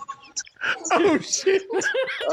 [0.61, 0.81] forward.
[0.93, 1.63] Oh shit!
[1.71, 1.81] Uh,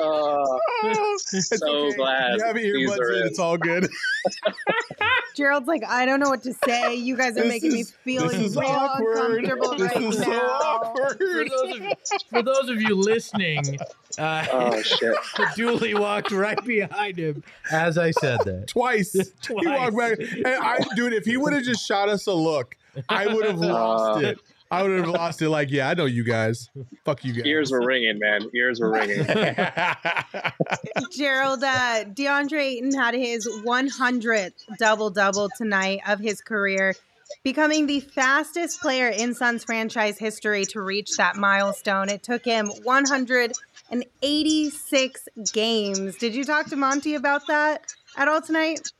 [0.01, 0.61] Oh,
[1.33, 3.21] it's So glad You have these earbuds are in.
[3.23, 3.27] in.
[3.29, 3.89] It's all good.
[5.35, 6.95] Gerald's like, I don't know what to say.
[6.97, 9.39] You guys are This making is- me feel this is real awkward.
[9.45, 10.93] uncomfortable This right is so now.
[10.95, 11.15] For
[11.49, 11.83] those of,
[12.29, 13.79] for those of you listening,
[14.19, 15.15] uh, oh, shit.
[15.55, 18.67] Dooley walked right behind him as I said that.
[18.67, 19.13] Twice.
[19.13, 20.19] He walked back.
[20.19, 22.77] And I, dude, if he would have just shot us a look,
[23.09, 24.39] I would have lost Uh, it.
[24.71, 25.49] I would have lost it.
[25.49, 26.69] Like, yeah, I know you guys.
[27.05, 27.47] Fuck you guys.
[27.47, 28.51] Ears were ringing, man.
[28.55, 29.25] Ears were ringing.
[31.13, 36.95] Gerald, uh, DeAndre Ayton had his 100th double double tonight of his career,
[37.43, 42.11] becoming the fastest player in Suns franchise history to reach that milestone.
[42.11, 46.19] It took him 186 games.
[46.19, 48.93] Did you talk to Monty about that at all tonight?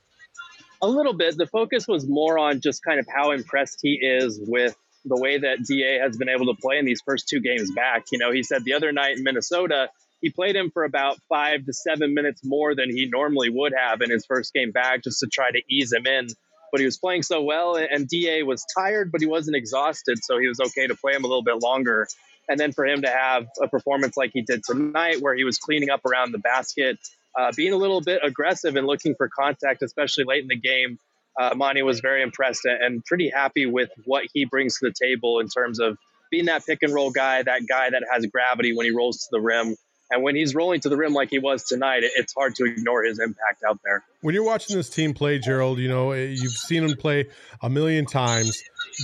[0.81, 1.37] A little bit.
[1.37, 4.75] The focus was more on just kind of how impressed he is with
[5.09, 8.05] the way that DA has been able to play in these first two games back.
[8.11, 9.89] You know, he said the other night in Minnesota,
[10.21, 14.01] he played him for about five to seven minutes more than he normally would have
[14.01, 16.27] in his first game back just to try to ease him in.
[16.71, 20.37] But he was playing so well, and DA was tired, but he wasn't exhausted, so
[20.37, 22.07] he was okay to play him a little bit longer.
[22.47, 25.57] And then for him to have a performance like he did tonight, where he was
[25.57, 26.99] cleaning up around the basket,
[27.37, 30.99] uh, being a little bit aggressive and looking for contact, especially late in the game,
[31.39, 35.39] uh, Monty was very impressed and pretty happy with what he brings to the table
[35.39, 35.97] in terms of
[36.29, 39.27] being that pick and roll guy, that guy that has gravity when he rolls to
[39.31, 39.75] the rim.
[40.11, 43.03] And when he's rolling to the rim like he was tonight, it's hard to ignore
[43.03, 44.03] his impact out there.
[44.21, 47.27] When you're watching this team play, Gerald, you know, eh, you've seen them play
[47.61, 48.61] a million times.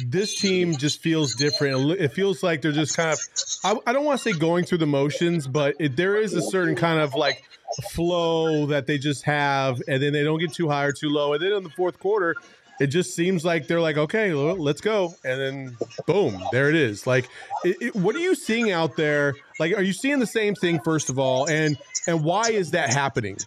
[0.08, 1.92] This team just feels different.
[1.92, 3.20] It feels like they're just kind of,
[3.64, 6.42] I, I don't want to say going through the motions, but it, there is a
[6.42, 7.44] certain kind of like
[7.92, 11.34] flow that they just have, and then they don't get too high or too low.
[11.34, 12.36] And then in the fourth quarter,
[12.80, 17.08] it just seems like they're like, okay, let's go, and then boom, there it is.
[17.08, 17.30] Like,
[17.64, 19.36] it, it, what are you seeing out there?
[19.60, 22.94] Like, are you seeing the same thing first of all, and and why is that
[22.94, 23.38] happening?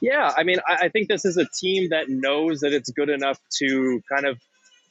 [0.00, 3.10] Yeah, I mean, I, I think this is a team that knows that it's good
[3.10, 4.38] enough to kind of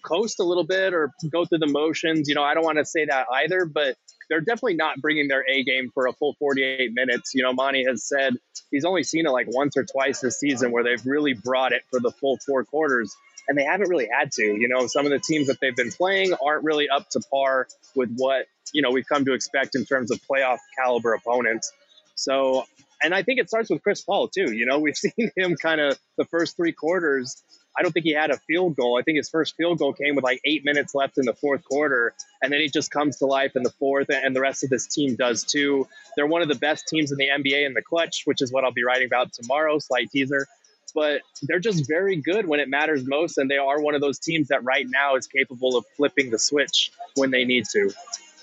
[0.04, 2.30] coast a little bit or go through the motions.
[2.30, 3.96] You know, I don't want to say that either, but
[4.30, 7.34] they're definitely not bringing their A game for a full 48 minutes.
[7.34, 8.36] You know, Monty has said
[8.72, 11.82] he's only seen it like once or twice this season where they've really brought it
[11.90, 13.16] for the full four quarters,
[13.48, 14.44] and they haven't really had to.
[14.44, 17.68] You know, some of the teams that they've been playing aren't really up to par
[17.96, 21.72] with what, you know, we've come to expect in terms of playoff caliber opponents.
[22.16, 22.66] So,
[23.02, 24.54] and I think it starts with Chris Paul, too.
[24.54, 27.42] You know, we've seen him kind of the first three quarters
[27.78, 28.98] I don't think he had a field goal.
[29.00, 31.64] I think his first field goal came with like eight minutes left in the fourth
[31.64, 34.70] quarter, and then he just comes to life in the fourth, and the rest of
[34.70, 35.88] this team does too.
[36.16, 38.64] They're one of the best teams in the NBA in the clutch, which is what
[38.64, 39.80] I'll be writing about tomorrow.
[39.80, 40.48] Slight teaser.
[40.96, 44.18] But they're just very good when it matters most, and they are one of those
[44.18, 47.92] teams that right now is capable of flipping the switch when they need to.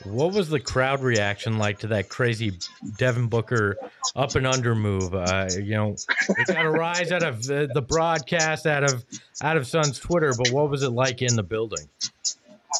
[0.04, 2.58] What was the crowd reaction like to that crazy
[2.96, 3.76] Devin Booker
[4.14, 5.14] up and under move?
[5.14, 5.96] Uh, you know,
[6.28, 9.04] it got a rise out of the, the broadcast, out of
[9.42, 11.88] out of Sun's Twitter, but what was it like in the building?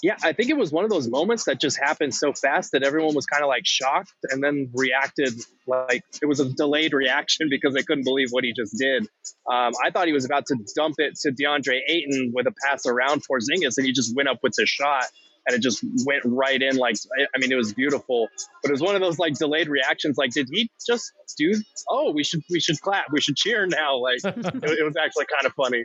[0.03, 2.83] Yeah, I think it was one of those moments that just happened so fast that
[2.83, 5.33] everyone was kind of like shocked and then reacted
[5.67, 9.03] like it was a delayed reaction because they couldn't believe what he just did.
[9.51, 12.85] Um, I thought he was about to dump it to DeAndre Ayton with a pass
[12.87, 15.05] around Porzingis, and he just went up with the shot
[15.47, 16.77] and it just went right in.
[16.77, 16.97] Like,
[17.35, 18.29] I mean, it was beautiful,
[18.63, 20.17] but it was one of those like delayed reactions.
[20.17, 21.55] Like, did he just do?
[21.89, 23.07] Oh, we should we should clap.
[23.13, 23.99] We should cheer now.
[23.99, 25.85] Like, it, it, was actually kind of funny.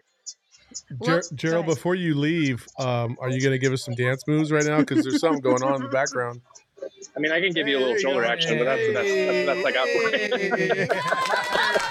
[1.03, 4.51] Ger- Gerald, before you leave, um, are you going to give us some dance moves
[4.51, 4.79] right now?
[4.79, 6.41] Because there's something going on in the background.
[7.15, 9.37] I mean, I can give you a little shoulder action, but that's the best, that's
[9.37, 11.90] the best I got for you.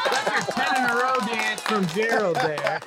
[0.80, 2.80] That's your 10 in a row dance from Gerald there.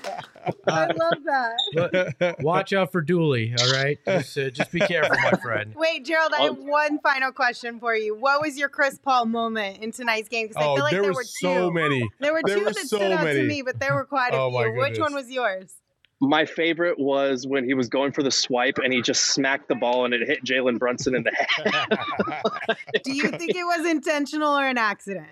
[0.68, 2.36] I love that.
[2.40, 3.98] watch out for Dooley, all right?
[4.06, 5.74] Just, uh, just be careful, my friend.
[5.76, 8.16] Wait, Gerald, I have one final question for you.
[8.16, 10.48] What was your Chris Paul moment in tonight's game?
[10.48, 11.30] Because oh, I feel like there, there were two.
[11.42, 12.10] so many.
[12.20, 13.42] There were there two were that so stood out many.
[13.42, 14.78] to me, but there were quite a Oh, my few.
[14.78, 15.76] Which one was yours?
[16.20, 19.76] My favorite was when he was going for the swipe and he just smacked the
[19.76, 23.02] ball and it hit Jalen Brunson in the head.
[23.04, 25.28] Do you think it was intentional or an accident?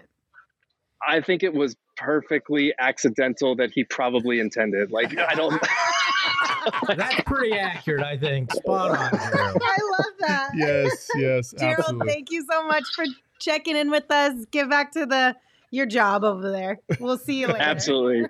[1.08, 4.92] I think it was perfectly accidental that he probably intended.
[4.92, 5.62] Like I don't.
[6.88, 8.54] That's pretty accurate, I think.
[8.54, 9.62] Spot on, Gerald.
[9.64, 10.50] I love that.
[10.56, 12.08] yes, yes, Gerald, absolutely.
[12.08, 13.06] thank you so much for
[13.40, 14.46] checking in with us.
[14.52, 15.36] Get back to the
[15.72, 16.80] your job over there.
[17.00, 17.62] We'll see you later.
[17.62, 18.28] Absolutely.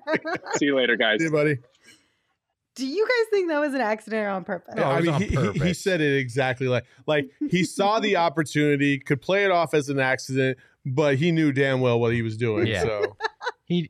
[0.57, 1.19] See you later, guys.
[1.19, 1.57] See you, buddy.
[2.75, 4.75] Do you guys think that was an accident or on purpose?
[4.75, 8.15] No, I mean, on he, he, he said it exactly like like he saw the
[8.15, 12.21] opportunity, could play it off as an accident, but he knew damn well what he
[12.21, 12.67] was doing.
[12.67, 12.83] Yeah.
[12.83, 13.17] So
[13.65, 13.89] He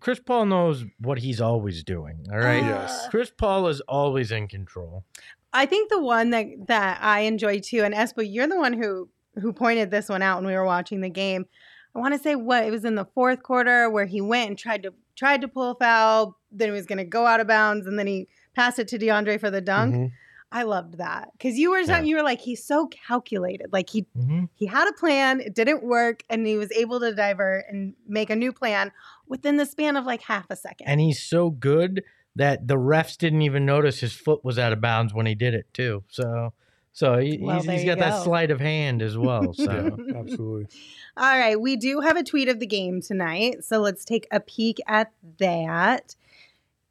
[0.00, 2.26] Chris Paul knows what he's always doing.
[2.30, 2.62] All right.
[2.62, 3.08] Yes.
[3.10, 5.04] Chris Paul is always in control.
[5.52, 9.08] I think the one that that I enjoy too, and Espo, you're the one who
[9.40, 11.46] who pointed this one out when we were watching the game.
[11.94, 14.58] I want to say what it was in the fourth quarter where he went and
[14.58, 17.46] tried to tried to pull a foul, then he was going to go out of
[17.46, 19.94] bounds, and then he passed it to DeAndre for the dunk.
[19.94, 20.10] mhm.
[20.52, 22.02] I loved that because you were Yeah.
[22.02, 24.48] you were like he's so calculated, like he Mhm.
[24.54, 28.28] he had a plan, it didn't work, and he was able to divert and make
[28.30, 28.92] a new plan
[29.26, 30.86] within the span of like half a second.
[30.88, 32.04] And he's so good
[32.36, 35.54] that the refs didn't even notice his foot was out of bounds when he did
[35.54, 36.04] it too.
[36.08, 36.52] So
[36.94, 39.54] So he, Well, he's, there he's you got that sleight of hand as well.
[39.54, 40.66] So Yeah, absolutely.
[41.16, 44.40] All right, we do have a tweet of the game tonight, so let's take a
[44.40, 46.14] peek at that.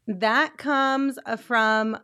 [0.08, 1.98] That comes uh, from,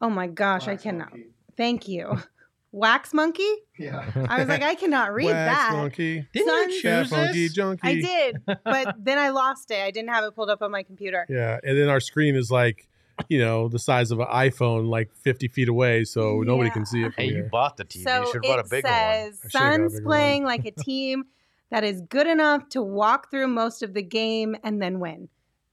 [0.00, 1.12] oh my gosh, I cannot.
[1.56, 2.18] Thank you.
[2.72, 3.50] Wax Monkey?
[3.78, 4.04] Yeah.
[4.28, 5.72] I was like, I cannot read Wax that.
[5.72, 6.26] monkey.
[6.34, 7.52] didn't Son- you choose funky this?
[7.54, 7.80] junkie.
[7.88, 9.78] I did, but then I lost it.
[9.82, 11.24] I didn't have it pulled up on my computer.
[11.30, 12.86] Yeah, and then our screen is like,
[13.30, 17.02] you know, the size of an iPhone, like 50 feet away, so nobody can see
[17.02, 18.02] it from Hey, you bought the TV.
[18.04, 18.94] So you should have bought a it bigger one.
[19.32, 20.52] says I should've Suns playing one.
[20.52, 21.24] like a team
[21.70, 25.28] that is good enough to walk through most of the game and then win.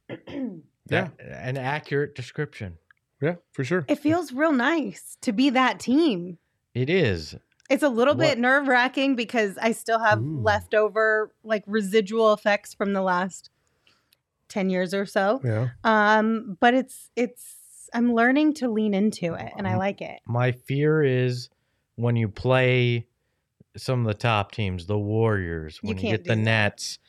[0.10, 0.20] Yeah.
[0.88, 2.78] That- an accurate description.
[3.24, 3.86] Yeah, for sure.
[3.88, 6.38] It feels real nice to be that team.
[6.74, 7.36] It is.
[7.70, 10.42] It's a little What- bit nerve wracking because I still have Ooh.
[10.42, 13.50] leftover like residual effects from the last
[14.50, 15.40] 10 years or so.
[15.44, 15.70] Yeah.
[15.84, 20.20] Um, but it's, it's, I'm learning to lean into it and I like it.
[20.28, 21.50] My fear is
[21.96, 23.08] when you play
[23.78, 26.42] some of the top teams, the Warriors, You when you, can't get the that.
[26.42, 27.00] Nets,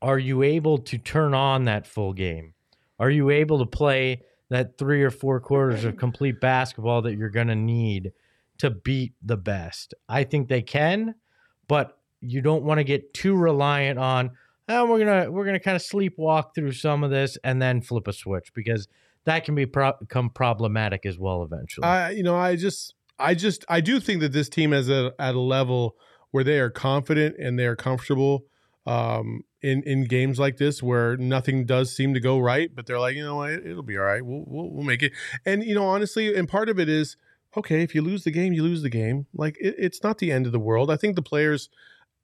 [0.00, 2.54] are you able to turn on that full game?
[2.98, 7.30] Are you able to play that three or four quarters of complete basketball that you're
[7.30, 8.12] going to need
[8.58, 9.94] to beat the best?
[10.08, 11.14] I think they can,
[11.68, 14.30] but you don't want to get too reliant on
[14.68, 18.08] oh, we're gonna we're gonna kind of sleepwalk through some of this and then flip
[18.08, 18.88] a switch because
[19.24, 21.86] that can be pro- become problematic as well eventually.
[21.86, 25.14] I you know, I just I just I do think that this team is at,
[25.18, 25.96] at a level
[26.30, 28.44] where they are confident and they are comfortable
[28.86, 33.00] um in in games like this where nothing does seem to go right, but they're
[33.00, 34.24] like, you know what, it, it'll be all right.
[34.24, 35.12] We'll, we'll we'll make it.
[35.44, 37.16] And you know, honestly, and part of it is
[37.56, 39.26] okay, if you lose the game, you lose the game.
[39.34, 40.90] Like it, it's not the end of the world.
[40.90, 41.68] I think the players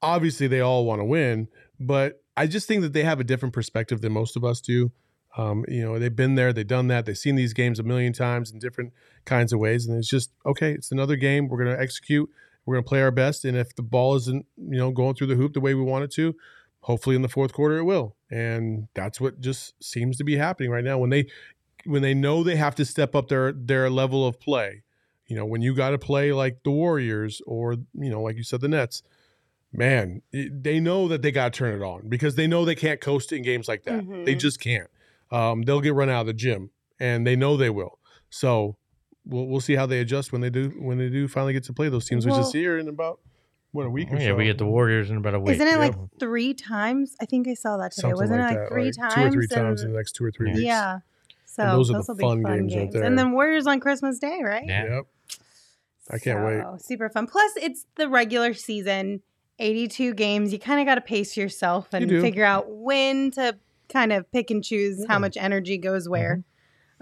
[0.00, 1.48] obviously they all want to win,
[1.80, 4.92] but I just think that they have a different perspective than most of us do.
[5.36, 8.12] Um, you know, they've been there, they've done that, they've seen these games a million
[8.12, 8.92] times in different
[9.24, 10.72] kinds of ways, and it's just okay.
[10.72, 11.48] It's another game.
[11.48, 12.28] We're to execute.
[12.66, 15.34] We're to play our best, and if the ball isn't, you know, going through the
[15.34, 16.36] hoop the way we want it to,
[16.82, 18.16] hopefully in the fourth quarter it will.
[18.30, 21.26] And that's what just seems to be happening right now when they
[21.84, 24.82] when they know they have to step up their their level of play.
[25.26, 28.42] You know, when you got to play like the Warriors or you know, like you
[28.44, 29.02] said, the Nets.
[29.74, 32.74] Man, it- they know that they got to turn it on because they know they
[32.74, 34.06] can't coast in games like that.
[34.26, 34.38] They Mhm.
[34.38, 34.90] just can't.
[35.30, 37.98] Um, they'll get run out of the gym, and they know they will.
[38.28, 38.76] So
[39.24, 41.72] we'll we'll see how they adjust when they do when they do finally get to
[41.72, 43.20] play those teams, which Well- is here in about
[43.72, 44.34] what a week or Oh, yeah, so.
[44.36, 45.54] we get the Warriors in about a week.
[45.54, 47.16] Isn't it like three times?
[47.20, 48.02] I think I saw that today.
[48.02, 49.14] Something Wasn't like it like that, three like times?
[49.14, 50.54] two or three times in the next two or three Yeah.
[50.54, 50.64] weeks.
[50.66, 50.98] Yeah.
[51.46, 53.02] So And those are the will be fun games right there.
[53.02, 54.64] And then Warriors on Christmas Day, right?
[54.66, 54.84] Yeah.
[54.96, 55.04] Yep.
[56.10, 56.60] I can't wait.
[56.62, 57.26] So, Super fun.
[57.26, 59.22] Plus, it's the regular season,
[59.58, 60.52] 82 games.
[60.52, 62.20] You kind of got to pace yourself and do.
[62.20, 63.56] figure out when to
[63.88, 65.06] kind of pick and choose Yeah.
[65.08, 66.36] how much energy goes where.
[66.36, 66.40] Mm-hmm.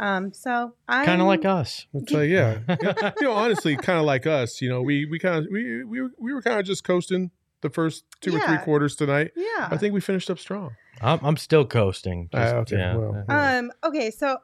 [0.00, 1.86] Um, so I kind of like us.
[1.92, 2.60] It's like, yeah.
[2.82, 3.12] yeah.
[3.20, 4.62] You know, honestly, kind of like us.
[4.62, 7.30] You know, we we kind of we we were, we were kind of just coasting
[7.60, 9.32] the first two or three quarters tonight.
[9.36, 9.68] Yeah.
[9.70, 10.70] I think we finished up strong.
[11.02, 12.30] I'm, I'm still coasting.
[12.32, 12.96] Ah, Just, okay, yeah.
[12.96, 13.24] well.
[13.28, 14.38] Um, okay, so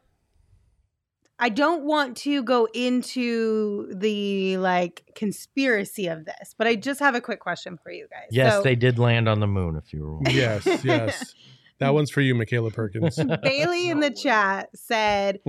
[1.39, 7.15] I don't want to go into the like conspiracy of this, but I just have
[7.15, 8.29] a quick question for you guys.
[8.31, 9.77] Yes, So, they did land on the moon.
[9.77, 10.37] If you were wondering.
[10.37, 11.35] Yes, yes.
[11.79, 13.19] That one's for you, Michaela Perkins.
[13.43, 15.41] Bailey in the chat said,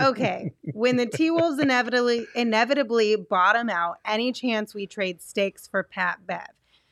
[0.00, 5.82] "Okay, when the T Wolves inevitably inevitably bottom out, any chance we trade stakes for
[5.82, 6.46] Pat Bev?"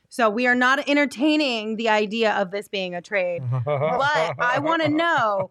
[0.08, 4.82] So we are not entertaining the idea of this being a trade, but I want
[4.82, 5.50] to know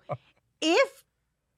[0.62, 1.06] if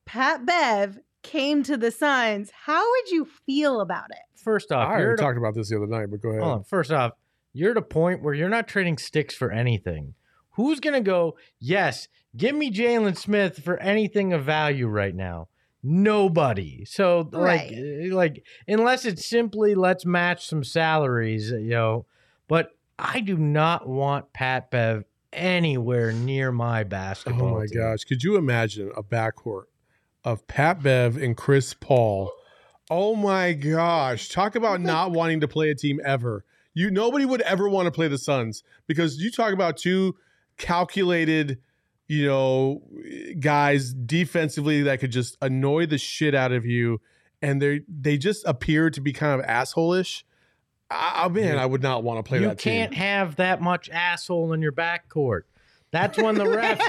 [0.06, 4.17] Pat Bev came to the Suns, how would you feel about it?
[4.36, 6.41] First off, you're already at talked about this the other night, but go ahead.
[6.44, 6.63] hold on.
[6.63, 7.13] First off,
[7.54, 10.13] you're at a point where you're not trading sticks for anything.
[10.52, 11.38] Who's gonna go?
[11.60, 15.48] Yes, give me Jalen Smith for anything of value right now.
[15.84, 16.86] Nobody.
[16.86, 18.10] So like, Right.
[18.12, 22.06] uh, like unless it's simply let's match some salaries, you know.
[22.48, 27.56] But I do not want Pat Bev anywhere near my basketball.
[27.56, 27.78] Oh my team.
[27.80, 28.04] gosh.
[28.04, 29.64] Could you imagine a backcourt
[30.24, 32.32] of Pat Bev and Chris Paul?
[32.90, 34.30] Oh my gosh.
[34.30, 36.46] Talk about not wanting to play a team ever.
[36.73, 40.15] You nobody would ever want to play the Suns because you talk about two
[40.62, 41.60] calculated,
[42.08, 42.82] you know,
[43.40, 47.02] guys defensively that could just annoy the shit out of you
[47.42, 50.26] and they they just appear to be kind of asshole-ish.
[50.90, 52.74] I, I man, I would not want to play you that team.
[52.74, 55.42] can't have that much asshole in your backcourt.
[55.92, 56.81] That's when the refs.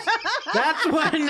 [0.55, 1.27] that's when.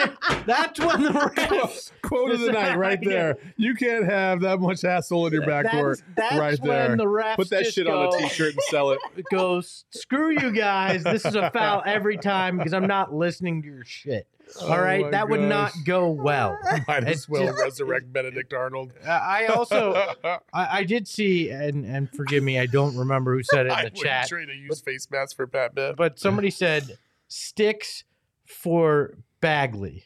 [0.47, 1.91] That's when the refs.
[2.03, 3.39] Quote of the night right there.
[3.57, 6.03] You can't have that much asshole in your backcourt.
[6.15, 6.97] That's, that's right when there.
[6.97, 8.99] the refs Put that shit go, on a t-shirt and sell it.
[9.31, 11.05] Go screw you guys.
[11.05, 14.27] This is a foul every time because I'm not listening to your shit.
[14.61, 16.59] Oh All right, my that would not go well.
[16.89, 18.93] Might as well just- resurrect Benedict Arnold.
[19.07, 23.67] I also I, I did see and and forgive me, I don't remember who said
[23.67, 25.97] it in the wouldn't chat, trade a used face mask for Pat Bev.
[25.97, 26.99] but somebody said
[27.33, 28.05] sticks
[28.45, 30.05] for Bagley.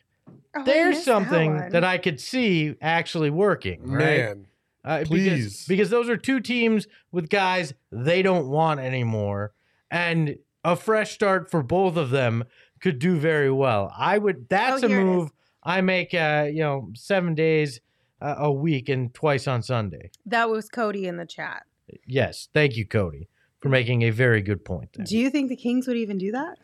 [0.57, 1.69] Oh, There's something one.
[1.71, 3.83] that, I could see actually working.
[3.83, 3.99] right?
[4.01, 4.47] Man,
[4.85, 5.67] Uh, because, Please.
[5.67, 9.53] because those are two teams with guys they don't want anymore,
[9.91, 12.45] and a fresh start for both of them
[12.81, 13.93] could do very well.
[13.97, 14.49] I would.
[14.49, 15.07] That's a Oh, here it is.
[15.07, 15.31] move
[15.63, 16.15] I make.
[16.15, 17.81] Uh, you know, seven days
[18.23, 20.11] uh, a week and twice on Sunday.
[20.25, 21.65] That was Cody in the chat.
[22.07, 23.29] Yes, thank you, Cody,
[23.61, 24.93] for making a very good point.
[24.95, 25.05] There.
[25.05, 26.57] Do you think the Kings would even do that?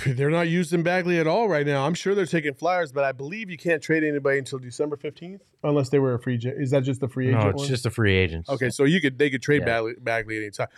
[0.06, 1.86] they're not using Bagley at all right now.
[1.86, 5.40] I'm sure they're taking flyers, but I believe you can't trade anybody until December 15th,
[5.62, 6.60] unless they were a free agent.
[6.60, 7.42] Is that just the free agent?
[7.42, 7.68] no, it's one?
[7.68, 8.48] just a free agent.
[8.48, 8.70] okay.
[8.70, 9.66] So you could they could trade Yeah.
[9.66, 10.68] Bagley, Bagley anytime.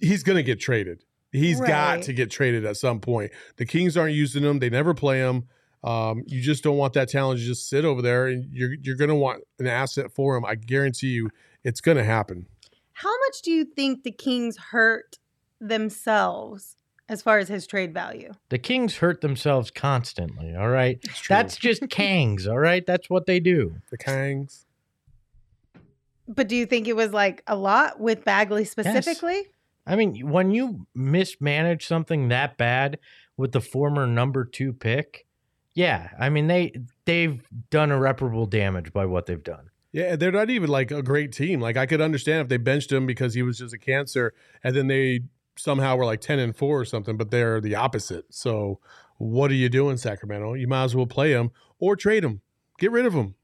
[0.00, 1.04] He's gonna get traded.
[1.32, 3.32] He's got to get traded at some point.
[3.56, 4.60] The Kings aren't using him.
[4.60, 5.48] They never play him.
[5.82, 8.96] Um, you just don't want that talent to just sit over there, and you're you're
[8.96, 10.44] gonna want an asset for him.
[10.44, 11.30] I guarantee you,
[11.64, 12.46] it's gonna happen.
[12.92, 15.18] How much do you think the Kings hurt
[15.60, 16.76] themselves
[17.08, 18.32] as far as his trade value?
[18.48, 20.54] The Kings hurt themselves constantly.
[20.54, 22.48] All right, that's just Kangs.
[22.48, 23.76] All right, that's what they do.
[23.90, 24.64] the Kangs.
[26.26, 29.52] But do you think it was like a lot with Bagley specifically?
[29.86, 32.98] I mean, when you mismanage something that bad
[33.36, 35.26] with the former number two pick,
[35.74, 36.72] yeah, I mean they
[37.04, 39.70] they've done irreparable damage by what they've done.
[39.92, 41.60] Yeah, they're not even like a great team.
[41.60, 44.32] Like I could understand if they benched him because he was just a cancer,
[44.62, 45.20] and then they
[45.56, 47.16] somehow were like ten and four or something.
[47.16, 48.26] But they're the opposite.
[48.30, 48.80] So
[49.18, 50.54] what are you doing, Sacramento?
[50.54, 52.40] You might as well play them or trade them.
[52.78, 53.34] Get rid of him.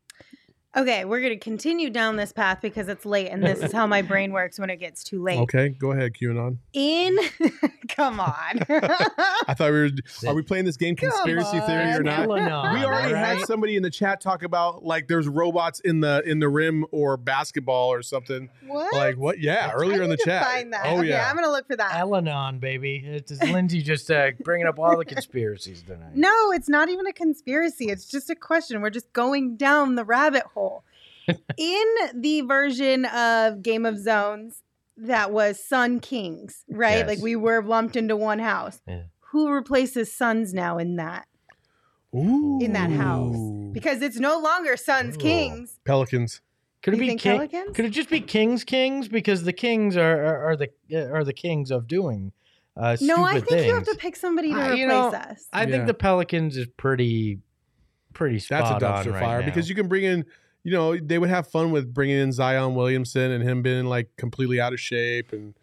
[0.76, 3.88] Okay, we're going to continue down this path because it's late and this is how
[3.88, 5.38] my brain works when it gets too late.
[5.40, 6.58] Okay, go ahead, QAnon.
[6.72, 7.18] In
[7.88, 8.60] Come on.
[8.68, 9.90] I thought we were.
[10.28, 12.02] Are we playing this game conspiracy theory or on.
[12.04, 12.20] not?
[12.20, 13.46] Eleanor, We already all had right?
[13.46, 17.16] somebody in the chat talk about like there's robots in the in the rim or
[17.16, 18.48] basketball or something.
[18.64, 18.94] what?
[18.94, 19.40] Like what?
[19.40, 20.44] Yeah, I earlier in the need to chat.
[20.46, 20.86] Find that.
[20.86, 21.28] Oh okay, yeah.
[21.28, 21.90] I'm going to look for that.
[21.94, 23.02] Elanon, baby.
[23.04, 26.14] It's just Lindsay just uh, bringing up all the conspiracies tonight.
[26.14, 27.86] No, it's not even a conspiracy.
[27.86, 28.80] It's just a question.
[28.82, 30.69] We're just going down the rabbit hole.
[31.56, 34.62] In the version of Game of Zones
[34.96, 36.98] that was Sun Kings, right?
[36.98, 37.08] Yes.
[37.08, 38.80] Like we were lumped into one house.
[38.86, 39.02] Yeah.
[39.32, 41.26] Who replaces Suns now in that
[42.14, 42.58] Ooh.
[42.60, 43.36] in that house?
[43.72, 45.20] Because it's no longer Suns Ooh.
[45.20, 45.78] Kings.
[45.84, 46.40] Pelicans.
[46.82, 47.76] Could it You be king- Pelicans?
[47.76, 51.24] Could it just be Kings Kings because the Kings are are, are the uh, are
[51.24, 52.32] the kings of doing
[52.76, 53.66] uh, No, I think things.
[53.66, 55.46] you have to pick somebody to Uh, replace you know, us.
[55.52, 55.70] I Yeah.
[55.70, 57.38] think the Pelicans is pretty
[58.12, 59.46] pretty spot That's a dumpster on right fire now.
[59.46, 60.24] because you can bring in,
[60.62, 64.08] you know, they would have fun with bringing in Zion Williamson and him being like
[64.16, 65.54] completely out of shape and,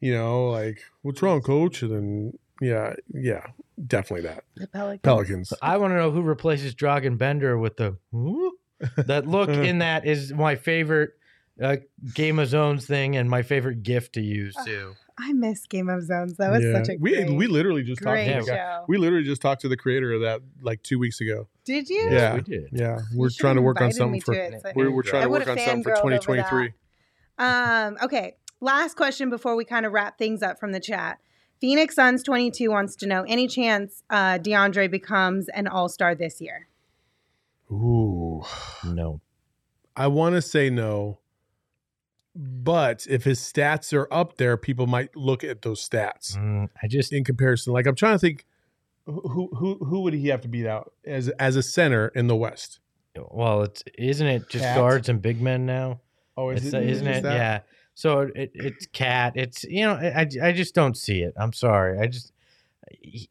[0.00, 1.82] you know, like what's wrong, coach?
[1.82, 3.46] And then yeah, yeah,
[3.86, 5.02] definitely that the Pelicans.
[5.02, 5.52] Pelicans.
[5.62, 8.54] I want to know who replaces Dragan Bender with the "Whoop."
[8.96, 11.10] that look in that is my favorite
[11.62, 11.76] uh,
[12.14, 14.94] Game of Zones thing and my favorite gift to use too.
[15.18, 16.36] I miss Game of Zones.
[16.36, 16.72] That was Yeah.
[16.74, 18.56] such a we great, we literally just talked great to the guy.
[18.56, 18.84] show.
[18.88, 21.48] We literally just talked to the creator of that like two weeks ago.
[21.64, 22.02] Did you?
[22.04, 22.10] Yeah.
[22.10, 22.68] Yes, we did.
[22.72, 24.34] Yeah, we're should trying to work on something for.
[24.34, 26.72] it, so- We're, we're trying to work on something for 2023.
[27.38, 28.36] Um, okay.
[28.60, 31.18] Last question before we kind of wrap things up from the chat.
[31.60, 36.40] Phoenix Suns 22 wants to know any chance uh, DeAndre becomes an all star this
[36.40, 36.68] year?
[37.70, 38.42] Ooh,
[38.84, 39.20] No.
[39.96, 41.18] I want to say no,
[42.40, 46.86] but if his stats are up there, people might look at those stats Mm, I
[46.86, 47.72] just in comparison.
[47.72, 48.46] Like I'm trying to think,
[49.06, 52.36] who who who would he have to beat out as as a center in the
[52.36, 52.78] West?
[53.30, 54.76] well, it's isn't it just KAT.
[54.76, 56.00] guards and big men now?
[56.36, 56.88] Oh, It's, is uh, it?
[56.90, 57.22] isn't it?
[57.24, 57.34] that?
[57.34, 57.60] Yeah.
[57.94, 59.32] So it, it's KAT.
[59.36, 61.34] It's you know I, I just don't see it.
[61.36, 61.98] I'm sorry.
[61.98, 62.32] I just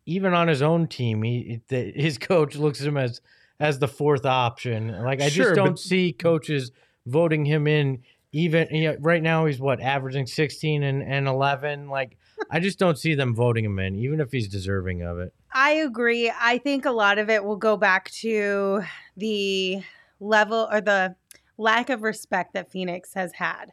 [0.05, 3.21] even on his own team, he the, his coach looks at him as
[3.59, 4.89] as the fourth option.
[5.03, 6.71] Like I Sure, just don't but- see coaches
[7.05, 8.03] voting him in.
[8.33, 11.89] Even you know, right now, he's what averaging 16 and, and 11.
[11.89, 12.17] Like
[12.51, 15.33] I just don't see them voting him in, even if he's deserving of it.
[15.53, 16.31] I agree.
[16.39, 18.83] I think a lot of it will go back to
[19.15, 19.81] the
[20.19, 21.15] level or the
[21.57, 23.71] lack of respect that Phoenix has had.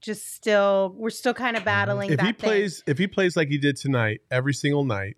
[0.00, 2.10] Just still, we're still kind of battling.
[2.10, 2.48] If that he thing.
[2.50, 5.16] plays, if he plays like he did tonight, every single night,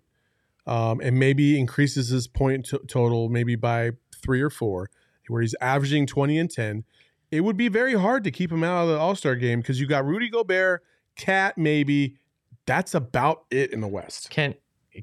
[0.65, 3.91] um, and maybe increases his point to- total maybe by
[4.23, 4.89] three or four,
[5.27, 6.83] where he's averaging twenty and ten,
[7.31, 9.79] it would be very hard to keep him out of the All Star game because
[9.79, 10.83] you got Rudy Gobert,
[11.15, 12.17] KAT, maybe.
[12.65, 14.29] That's about it in the West.
[14.29, 14.55] Can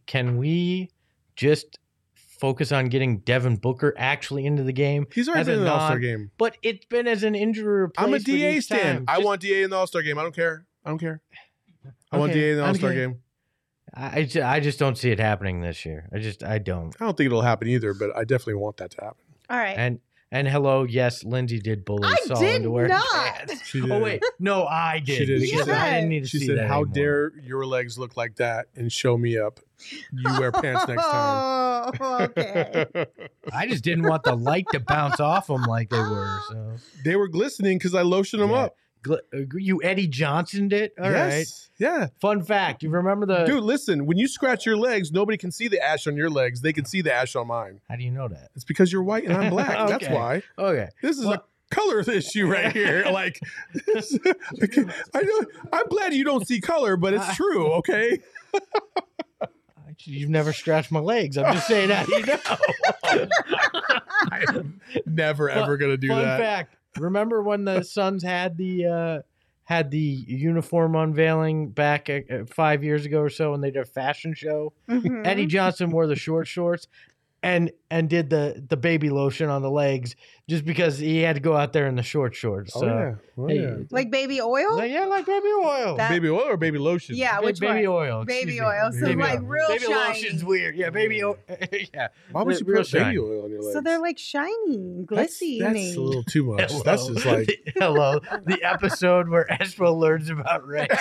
[0.07, 0.91] can we
[1.35, 1.79] just
[2.14, 5.07] focus on getting Devin Booker actually into the game?
[5.12, 6.31] He's already been in the All Star game.
[6.39, 9.07] But it's been as an injury I'm a DA stand.
[9.09, 9.16] time.
[9.16, 10.18] I want DA in the All Star game.
[10.18, 10.66] I don't care.
[10.85, 11.22] I don't care.
[12.12, 13.20] I want DA in the All Star don't game.
[13.95, 16.09] I, I I just don't see it happening this year.
[16.12, 16.95] I just I don't.
[17.01, 19.24] I don't think it'll happen either, but I definitely want that to happen.
[19.51, 19.76] All right.
[19.79, 20.01] And
[20.31, 23.05] and hello, yes, Lindsay did bully I Saul did into wearing not.
[23.11, 23.66] pants.
[23.66, 23.93] She oh, did.
[23.93, 25.18] Oh wait, no, I did.
[25.18, 25.41] She did.
[25.41, 27.66] because She I said- didn't need to She see said, that "How anymore." dare your
[27.66, 29.61] legs look like that and show me up?
[30.12, 32.87] You wear pants next time." Oh, okay.
[33.53, 36.39] I just didn't want the light to bounce off them like they were.
[36.49, 36.72] So
[37.05, 38.57] they were glistening because I lotioned them Yeah.
[38.57, 38.76] up.
[39.55, 40.91] You Eddie Johnson did.
[40.99, 41.39] All right.
[41.39, 41.71] yes.
[41.79, 42.09] Yeah.
[42.21, 43.45] Fun fact: You remember the?
[43.45, 46.61] Dude, listen, when you scratch your legs, nobody can see the ash on your legs.
[46.61, 47.81] They can see the ash on mine.
[47.89, 48.51] How do you know that?
[48.55, 49.69] It's because you're white and I'm black.
[49.89, 50.15] That's Okay.
[50.15, 50.43] why.
[50.59, 50.89] Okay.
[51.03, 53.05] This is Well- a color issue right here.
[53.13, 53.41] Like,
[55.15, 55.41] I know.
[55.73, 57.73] I'm glad you don't see color, but it's true.
[57.75, 58.19] Okay.
[60.05, 61.37] You've never scratched my legs.
[61.37, 62.07] I'm just saying that.
[62.09, 63.29] You know.
[64.31, 66.37] I am never Fun- ever gonna do Fun that.
[66.39, 69.22] Fun fact: Remember when the Suns had the uh,
[69.64, 73.82] had the uniform unveiling back uh, uh, five years ago or so, and they did
[73.82, 74.72] a fashion show?
[74.89, 75.26] Mhm.
[75.26, 76.89] Eddie Johnson wore the short shorts
[77.43, 80.16] and and did the the baby lotion on the legs
[80.49, 82.72] just because he had to go out there in the short shorts.
[82.74, 83.14] Oh yeah.
[83.36, 83.76] Oh, hey, yeah.
[83.91, 84.76] like baby oil?
[84.76, 85.97] like, yeah, like baby oil.
[85.97, 87.14] That- baby oil or baby lotion?
[87.16, 87.97] yeah, Ba- which baby one?
[88.09, 88.22] oil.
[88.22, 88.66] excuse Baby me.
[88.66, 88.91] oil.
[88.93, 89.47] So Baby like oil.
[89.47, 89.95] real baby shiny.
[89.95, 90.74] lotion's weird.
[90.76, 91.36] Yeah, baby oil.
[91.95, 92.09] yeah.
[92.32, 93.18] Why would you Real put baby shiny.
[93.18, 93.72] oil on your legs?
[93.74, 95.61] So they're like shiny, that's, glissy.
[95.61, 96.70] that's a little too much.
[96.70, 96.82] Hello.
[96.84, 98.18] That's just like hello.
[98.47, 100.89] The episode where Espo learns about Ray.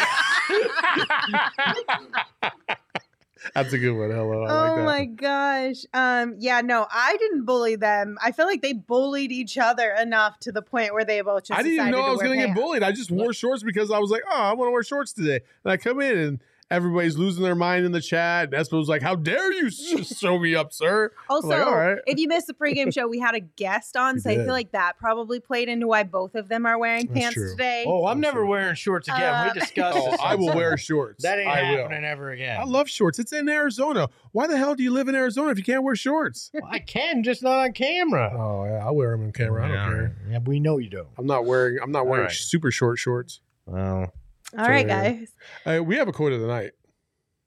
[3.54, 4.12] that's a good one.
[4.12, 4.44] Hello.
[4.44, 4.86] I oh like that.
[4.86, 5.86] my gosh.
[5.94, 8.18] Um yeah, no, I didn't bully them.
[8.24, 11.60] I feel like they bullied each other enough to the point where they both just
[11.60, 12.84] I didn't even know I was to get bullied.
[12.84, 15.40] I just wore shorts because I was like, oh, I want to wear shorts today.
[15.64, 16.40] And I come in and
[16.70, 18.46] everybody's losing their mind in the chat.
[18.46, 19.70] And Espo was like, how dare you
[20.04, 21.12] show me up, sir?
[21.30, 21.98] Also, like, all right.
[22.06, 24.48] if you missed the pregame show, we had a guest on, We so I feel
[24.48, 27.52] like that probably played into why both of them are wearing That's pants true.
[27.52, 27.86] today.
[27.88, 28.46] Oh, I'm I'm never sure.
[28.48, 29.22] wearing shorts again.
[29.22, 30.20] Uh, we discussed Oh, this.
[30.22, 31.24] I will wear shorts.
[31.24, 31.78] That ain't I will.
[31.84, 32.60] happening ever again.
[32.60, 33.20] I love shorts.
[33.20, 34.10] It's in Arizona.
[34.32, 36.52] Why the hell do you live in Arizona if you can't wear shorts?
[36.58, 38.34] Well, I can, just not on camera.
[38.36, 39.64] Oh, yeah, I'll wear them on camera.
[39.64, 40.16] I don't care.
[40.32, 41.08] Yeah, we know you don't.
[41.18, 41.78] I'm not wearing.
[41.82, 42.32] I'm not All wearing right.
[42.36, 43.42] super short shorts.
[43.68, 44.12] Well,
[44.58, 45.12] All right, yeah.
[45.12, 45.30] guys.
[45.66, 46.72] Uh, we have a quote of the night.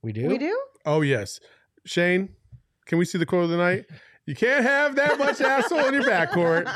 [0.03, 0.27] we do.
[0.29, 0.61] We do?
[0.85, 1.39] Oh yes,
[1.87, 2.31] Shane.
[2.87, 3.85] Can we see the quote of the night?
[4.27, 6.67] You can't have that much asshole in your backcourt.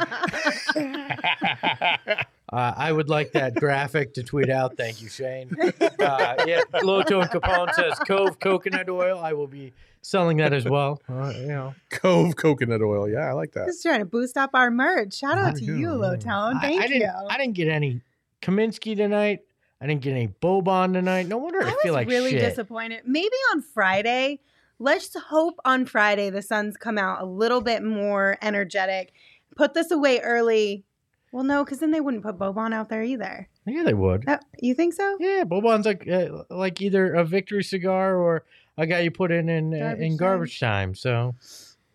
[2.52, 4.76] Uh, I would like that graphic to tweet out.
[4.76, 5.50] Thank you, Shane.
[5.80, 9.18] Uh, yeah, Low Tone Capone says Cove coconut oil.
[9.18, 9.72] I will be
[10.02, 11.00] selling that as well.
[11.08, 13.08] Uh, you know, Cove coconut oil.
[13.08, 13.66] Yeah, I like that.
[13.66, 15.14] Just trying to boost up our merch.
[15.14, 15.98] Shout out to There you you, go.
[15.98, 16.56] Lowtown.
[16.56, 17.00] I, Thank I you.
[17.00, 17.10] didn't.
[17.30, 18.02] I didn't get any
[18.40, 19.40] Kaminsky tonight.
[19.84, 21.28] I didn't get any Boban tonight.
[21.28, 22.40] No wonder I, I was feel like really shit.
[22.40, 23.02] disappointed.
[23.04, 24.40] Maybe on Friday.
[24.78, 29.12] Let's hope on Friday the Suns come out a little bit more energetic.
[29.56, 30.84] Put this away early.
[31.32, 33.46] Well, no, because then they wouldn't put Boban out there either.
[33.66, 34.22] Yeah, they would.
[34.22, 35.18] That- you think so?
[35.20, 38.44] Yeah, Boban's like uh, like either a victory cigar or
[38.78, 40.16] a guy you put in in, uh, Garbage in time.
[40.16, 40.94] garbage time.
[40.94, 41.34] So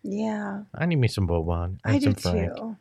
[0.04, 1.78] Yeah, I need me some Boban.
[1.84, 2.56] I do Frank.
[2.56, 2.76] too.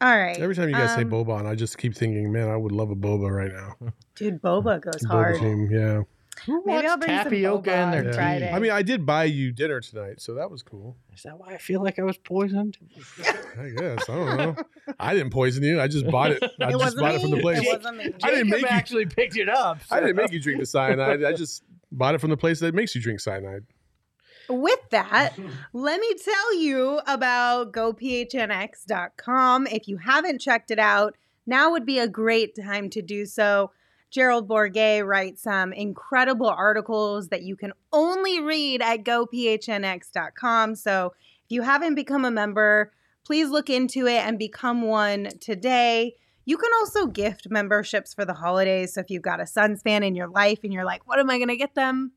[0.00, 0.36] All right.
[0.38, 2.72] Every time you guys say um, boba, Boban, I just keep thinking, man, I would
[2.72, 3.92] love a boba right now.
[4.14, 5.40] Dude, Boba goes Boba hard.
[5.40, 6.02] team, yeah.
[6.44, 8.12] Who Maybe wants I'll bring some tapioca boba in their on tea?
[8.12, 8.50] Friday.
[8.52, 10.98] I mean, I did buy you dinner tonight, so that was cool.
[11.14, 12.76] Is that why I feel like I was poisoned?
[13.58, 14.56] I guess I don't know.
[15.00, 15.80] I didn't poison you.
[15.80, 16.42] I just bought it.
[16.60, 17.16] I it just wasn't bought me.
[17.16, 17.62] it from the place.
[17.62, 18.12] It wasn't me.
[18.22, 19.78] I didn't make you- actually picked it up.
[19.90, 21.24] I didn't make you drink the cyanide.
[21.24, 23.64] I just bought it from the place that makes you drink cyanide.
[24.48, 25.34] With that,
[25.72, 29.66] let me tell you about gophnx.com.
[29.66, 31.16] If you haven't checked it out,
[31.46, 33.70] now would be a great time to do so.
[34.10, 40.74] Gerald Bourguet writes some incredible articles that you can only read at gophnx.com.
[40.74, 41.12] So
[41.44, 42.92] if you haven't become a member,
[43.24, 46.14] please look into it and become one today.
[46.44, 48.94] You can also gift memberships for the holidays.
[48.94, 51.28] So if you've got a Suns fan in your life and you're like, what am
[51.28, 52.12] I going to get them?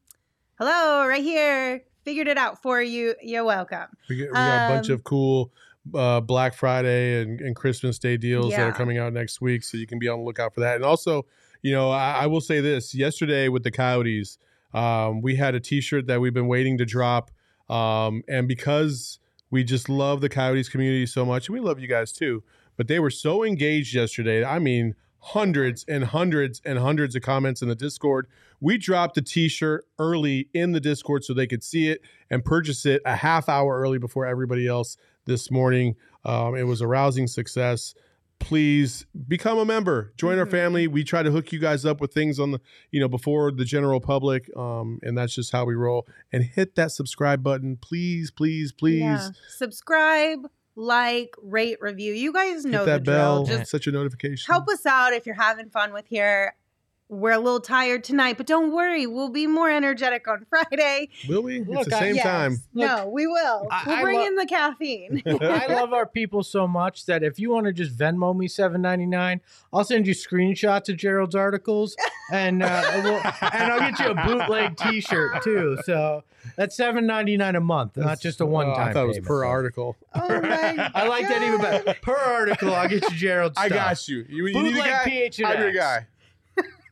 [0.60, 1.84] Hello, right here.
[2.04, 3.16] Figured it out for you.
[3.22, 3.88] You're welcome.
[4.08, 5.52] We, get, we got a bunch Um, of cool
[5.94, 9.78] uh, Black Friday and, and Christmas Day deals that are coming out next week, so
[9.78, 10.76] you can be on the lookout for that.
[10.76, 11.26] And also,
[11.62, 14.38] you know, I, I will say this: yesterday with the Coyotes,
[14.74, 17.32] um, we had a T-shirt that we've been waiting to drop,
[17.70, 19.20] um, and because
[19.52, 22.44] we just love the Coyotes community so much, and we love you guys too.
[22.78, 24.46] But they were so engaged yesterday.
[24.46, 28.28] I mean, hundreds and hundreds and hundreds of comments in the Discord.
[28.62, 32.86] We dropped the T-shirt early in the Discord so they could see it and purchase
[32.86, 35.96] it a half hour early before everybody else this morning.
[36.26, 37.94] Um, it was a rousing success.
[38.40, 40.52] Please become a member, join our Mhm.
[40.52, 40.88] family.
[40.88, 43.66] We try to hook you guys up with things on the, you know, before the
[43.66, 46.08] general public, um, and that's just how we roll.
[46.32, 49.00] And hit that subscribe button, please, please, please.
[49.02, 49.30] Yeah.
[49.50, 50.48] Subscribe,
[50.78, 52.14] like, rate, review.
[52.14, 53.44] You guys know hit the that drill.
[53.44, 54.52] bell, Just such a notification.
[54.52, 56.56] help us out if you're having fun with here.
[57.10, 61.10] We're a little tired tonight, but don't worry, we'll be more energetic on Friday.
[61.28, 61.60] Will we?
[61.62, 62.24] Look, it's the I- same Yes.
[62.24, 62.58] time.
[62.74, 63.68] no, we will.
[63.72, 65.22] I- we'll I bring lo- in the caffeine.
[65.42, 68.82] I love our people so much that if you want to just Venmo me seven
[68.82, 69.42] ninety nine,
[69.74, 71.96] I'll send you screenshots of Gerald's articles,
[72.32, 73.16] and uh, we'll,
[73.54, 75.80] and I'll get you a bootleg T shirt too.
[75.86, 76.24] So
[76.58, 78.90] that's seven ninety nine a month, not just a one time.
[78.90, 79.96] I thought it was per article.
[80.14, 81.96] oh my I like that even better.
[82.04, 83.58] Per article, I'll get you Gerald's.
[83.58, 84.26] I got you.
[84.30, 85.04] You, you need a Bootleg guy?
[85.06, 86.06] PH I'm your guy.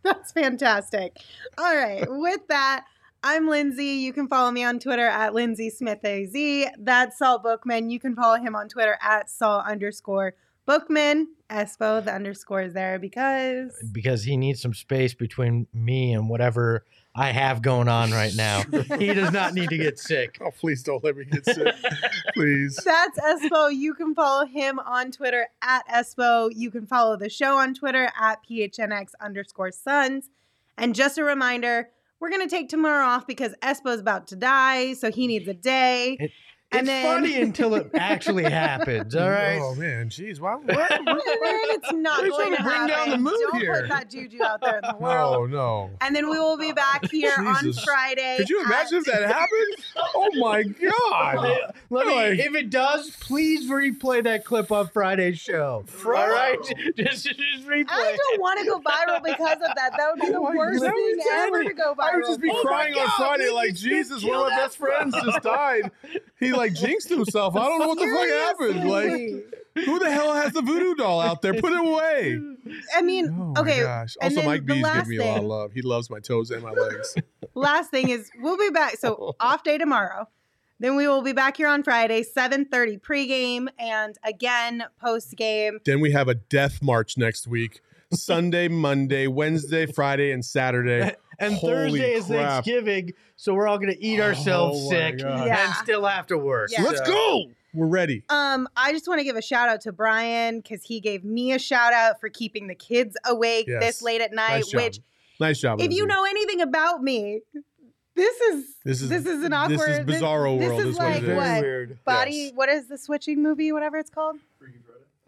[0.13, 1.17] That's fantastic.
[1.57, 2.05] All right.
[2.07, 2.85] With that,
[3.23, 3.85] I'm Lindsay.
[3.85, 6.33] You can follow me on Twitter at Lindsay Smith AZ.
[6.79, 7.89] That's Saul Bookman.
[7.89, 10.35] You can follow him on Twitter at Saul underscore
[10.65, 11.27] Bookman.
[11.49, 16.85] Espo, the underscore is there because because he needs some space between me and whatever
[17.17, 18.61] I have going on right now.
[18.99, 20.37] he does not need to get sick.
[20.39, 21.73] Oh, please don't let me get sick.
[22.35, 22.75] please.
[22.85, 23.73] that's Espo.
[23.75, 26.51] You can follow him on Twitter at Espo.
[26.55, 30.29] You can follow the show on Twitter at PHNX underscore Suns.
[30.77, 31.89] And just a reminder,
[32.19, 35.53] we're going to take tomorrow off because Espo's about to die, so he needs a
[35.55, 36.17] day.
[36.19, 36.29] It- And
[36.71, 39.15] it's then- funny until it actually happens.
[39.15, 39.59] All right.
[39.61, 40.55] Oh man, jeez, why?
[40.55, 43.11] And then it's not You're going trying to to bring down happen.
[43.11, 43.81] the mood Don't here.
[43.81, 45.51] put that juju out there in the No, world.
[45.51, 45.89] no.
[46.01, 48.35] And then we will be back here on Friday.
[48.37, 49.75] Could you imagine if that happened?
[50.15, 51.73] Oh my god!
[51.89, 55.85] Let me, Like- oh, if it does, please replay that clip on Friday's show.
[56.05, 56.57] All right,
[56.97, 57.85] just, just replay.
[57.89, 59.91] I don't want to go viral because of that.
[59.97, 62.03] That would be oh, the Oh worst God, thing ever to go viral.
[62.03, 62.67] I would just be oh, for.
[62.67, 65.91] crying on Friday, like Jesus, one of killed my best friends just died.
[66.39, 67.55] He like jinxed himself.
[67.55, 68.89] I don't know what the fuck happened.
[68.89, 71.53] Like, who the hell has the voodoo doll out there?
[71.53, 72.39] Put it away.
[72.95, 73.81] I mean, Oh okay.
[73.83, 74.17] gosh.
[74.21, 75.71] Also, Mike B's last giving me a lot of love.
[75.73, 77.15] He loves my toes and my legs.
[77.55, 78.97] Last thing is we'll be back.
[78.97, 80.27] So off day tomorrow.
[80.79, 85.79] Then we will be back here on Friday, 7:30 pregame and again post game.
[85.85, 87.81] then we have a death march next week.
[88.13, 91.15] Sunday, Monday, Wednesday, Friday, and Saturday.
[91.39, 92.63] and Holy Thursday is crap.
[92.65, 95.65] Thanksgiving, so we're all gonna eat ourselves Oh sick Yeah.
[95.67, 96.69] and still have to work.
[96.71, 96.83] Yeah.
[96.83, 97.45] Let's go.
[97.73, 98.23] We're ready.
[98.29, 101.51] Um, I just want to give a shout out to Brian because he gave me
[101.51, 103.83] a shout out for keeping the kids awake Yes.
[103.83, 104.49] this late at night.
[104.65, 104.99] Nice which,
[105.39, 105.79] Nice job.
[105.79, 106.05] if you Lindsay.
[106.15, 107.41] know anything about me,
[108.15, 110.85] this is This is- this is an this is awkward bizarro this, world This is
[110.87, 111.35] is like it is.
[111.37, 111.99] what weird.
[112.03, 112.31] body?
[112.35, 112.51] Yes.
[112.55, 113.71] What is the switching movie?
[113.71, 114.37] Whatever it's called.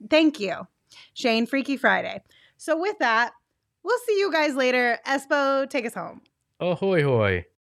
[0.10, 0.66] Thank you,
[1.14, 1.46] Shane.
[1.46, 2.22] Freaky Friday.
[2.58, 3.34] So with that,
[3.84, 5.00] we'll see you guys later.
[5.08, 6.22] Espo, take us home.
[6.60, 7.46] Ahoy hoy.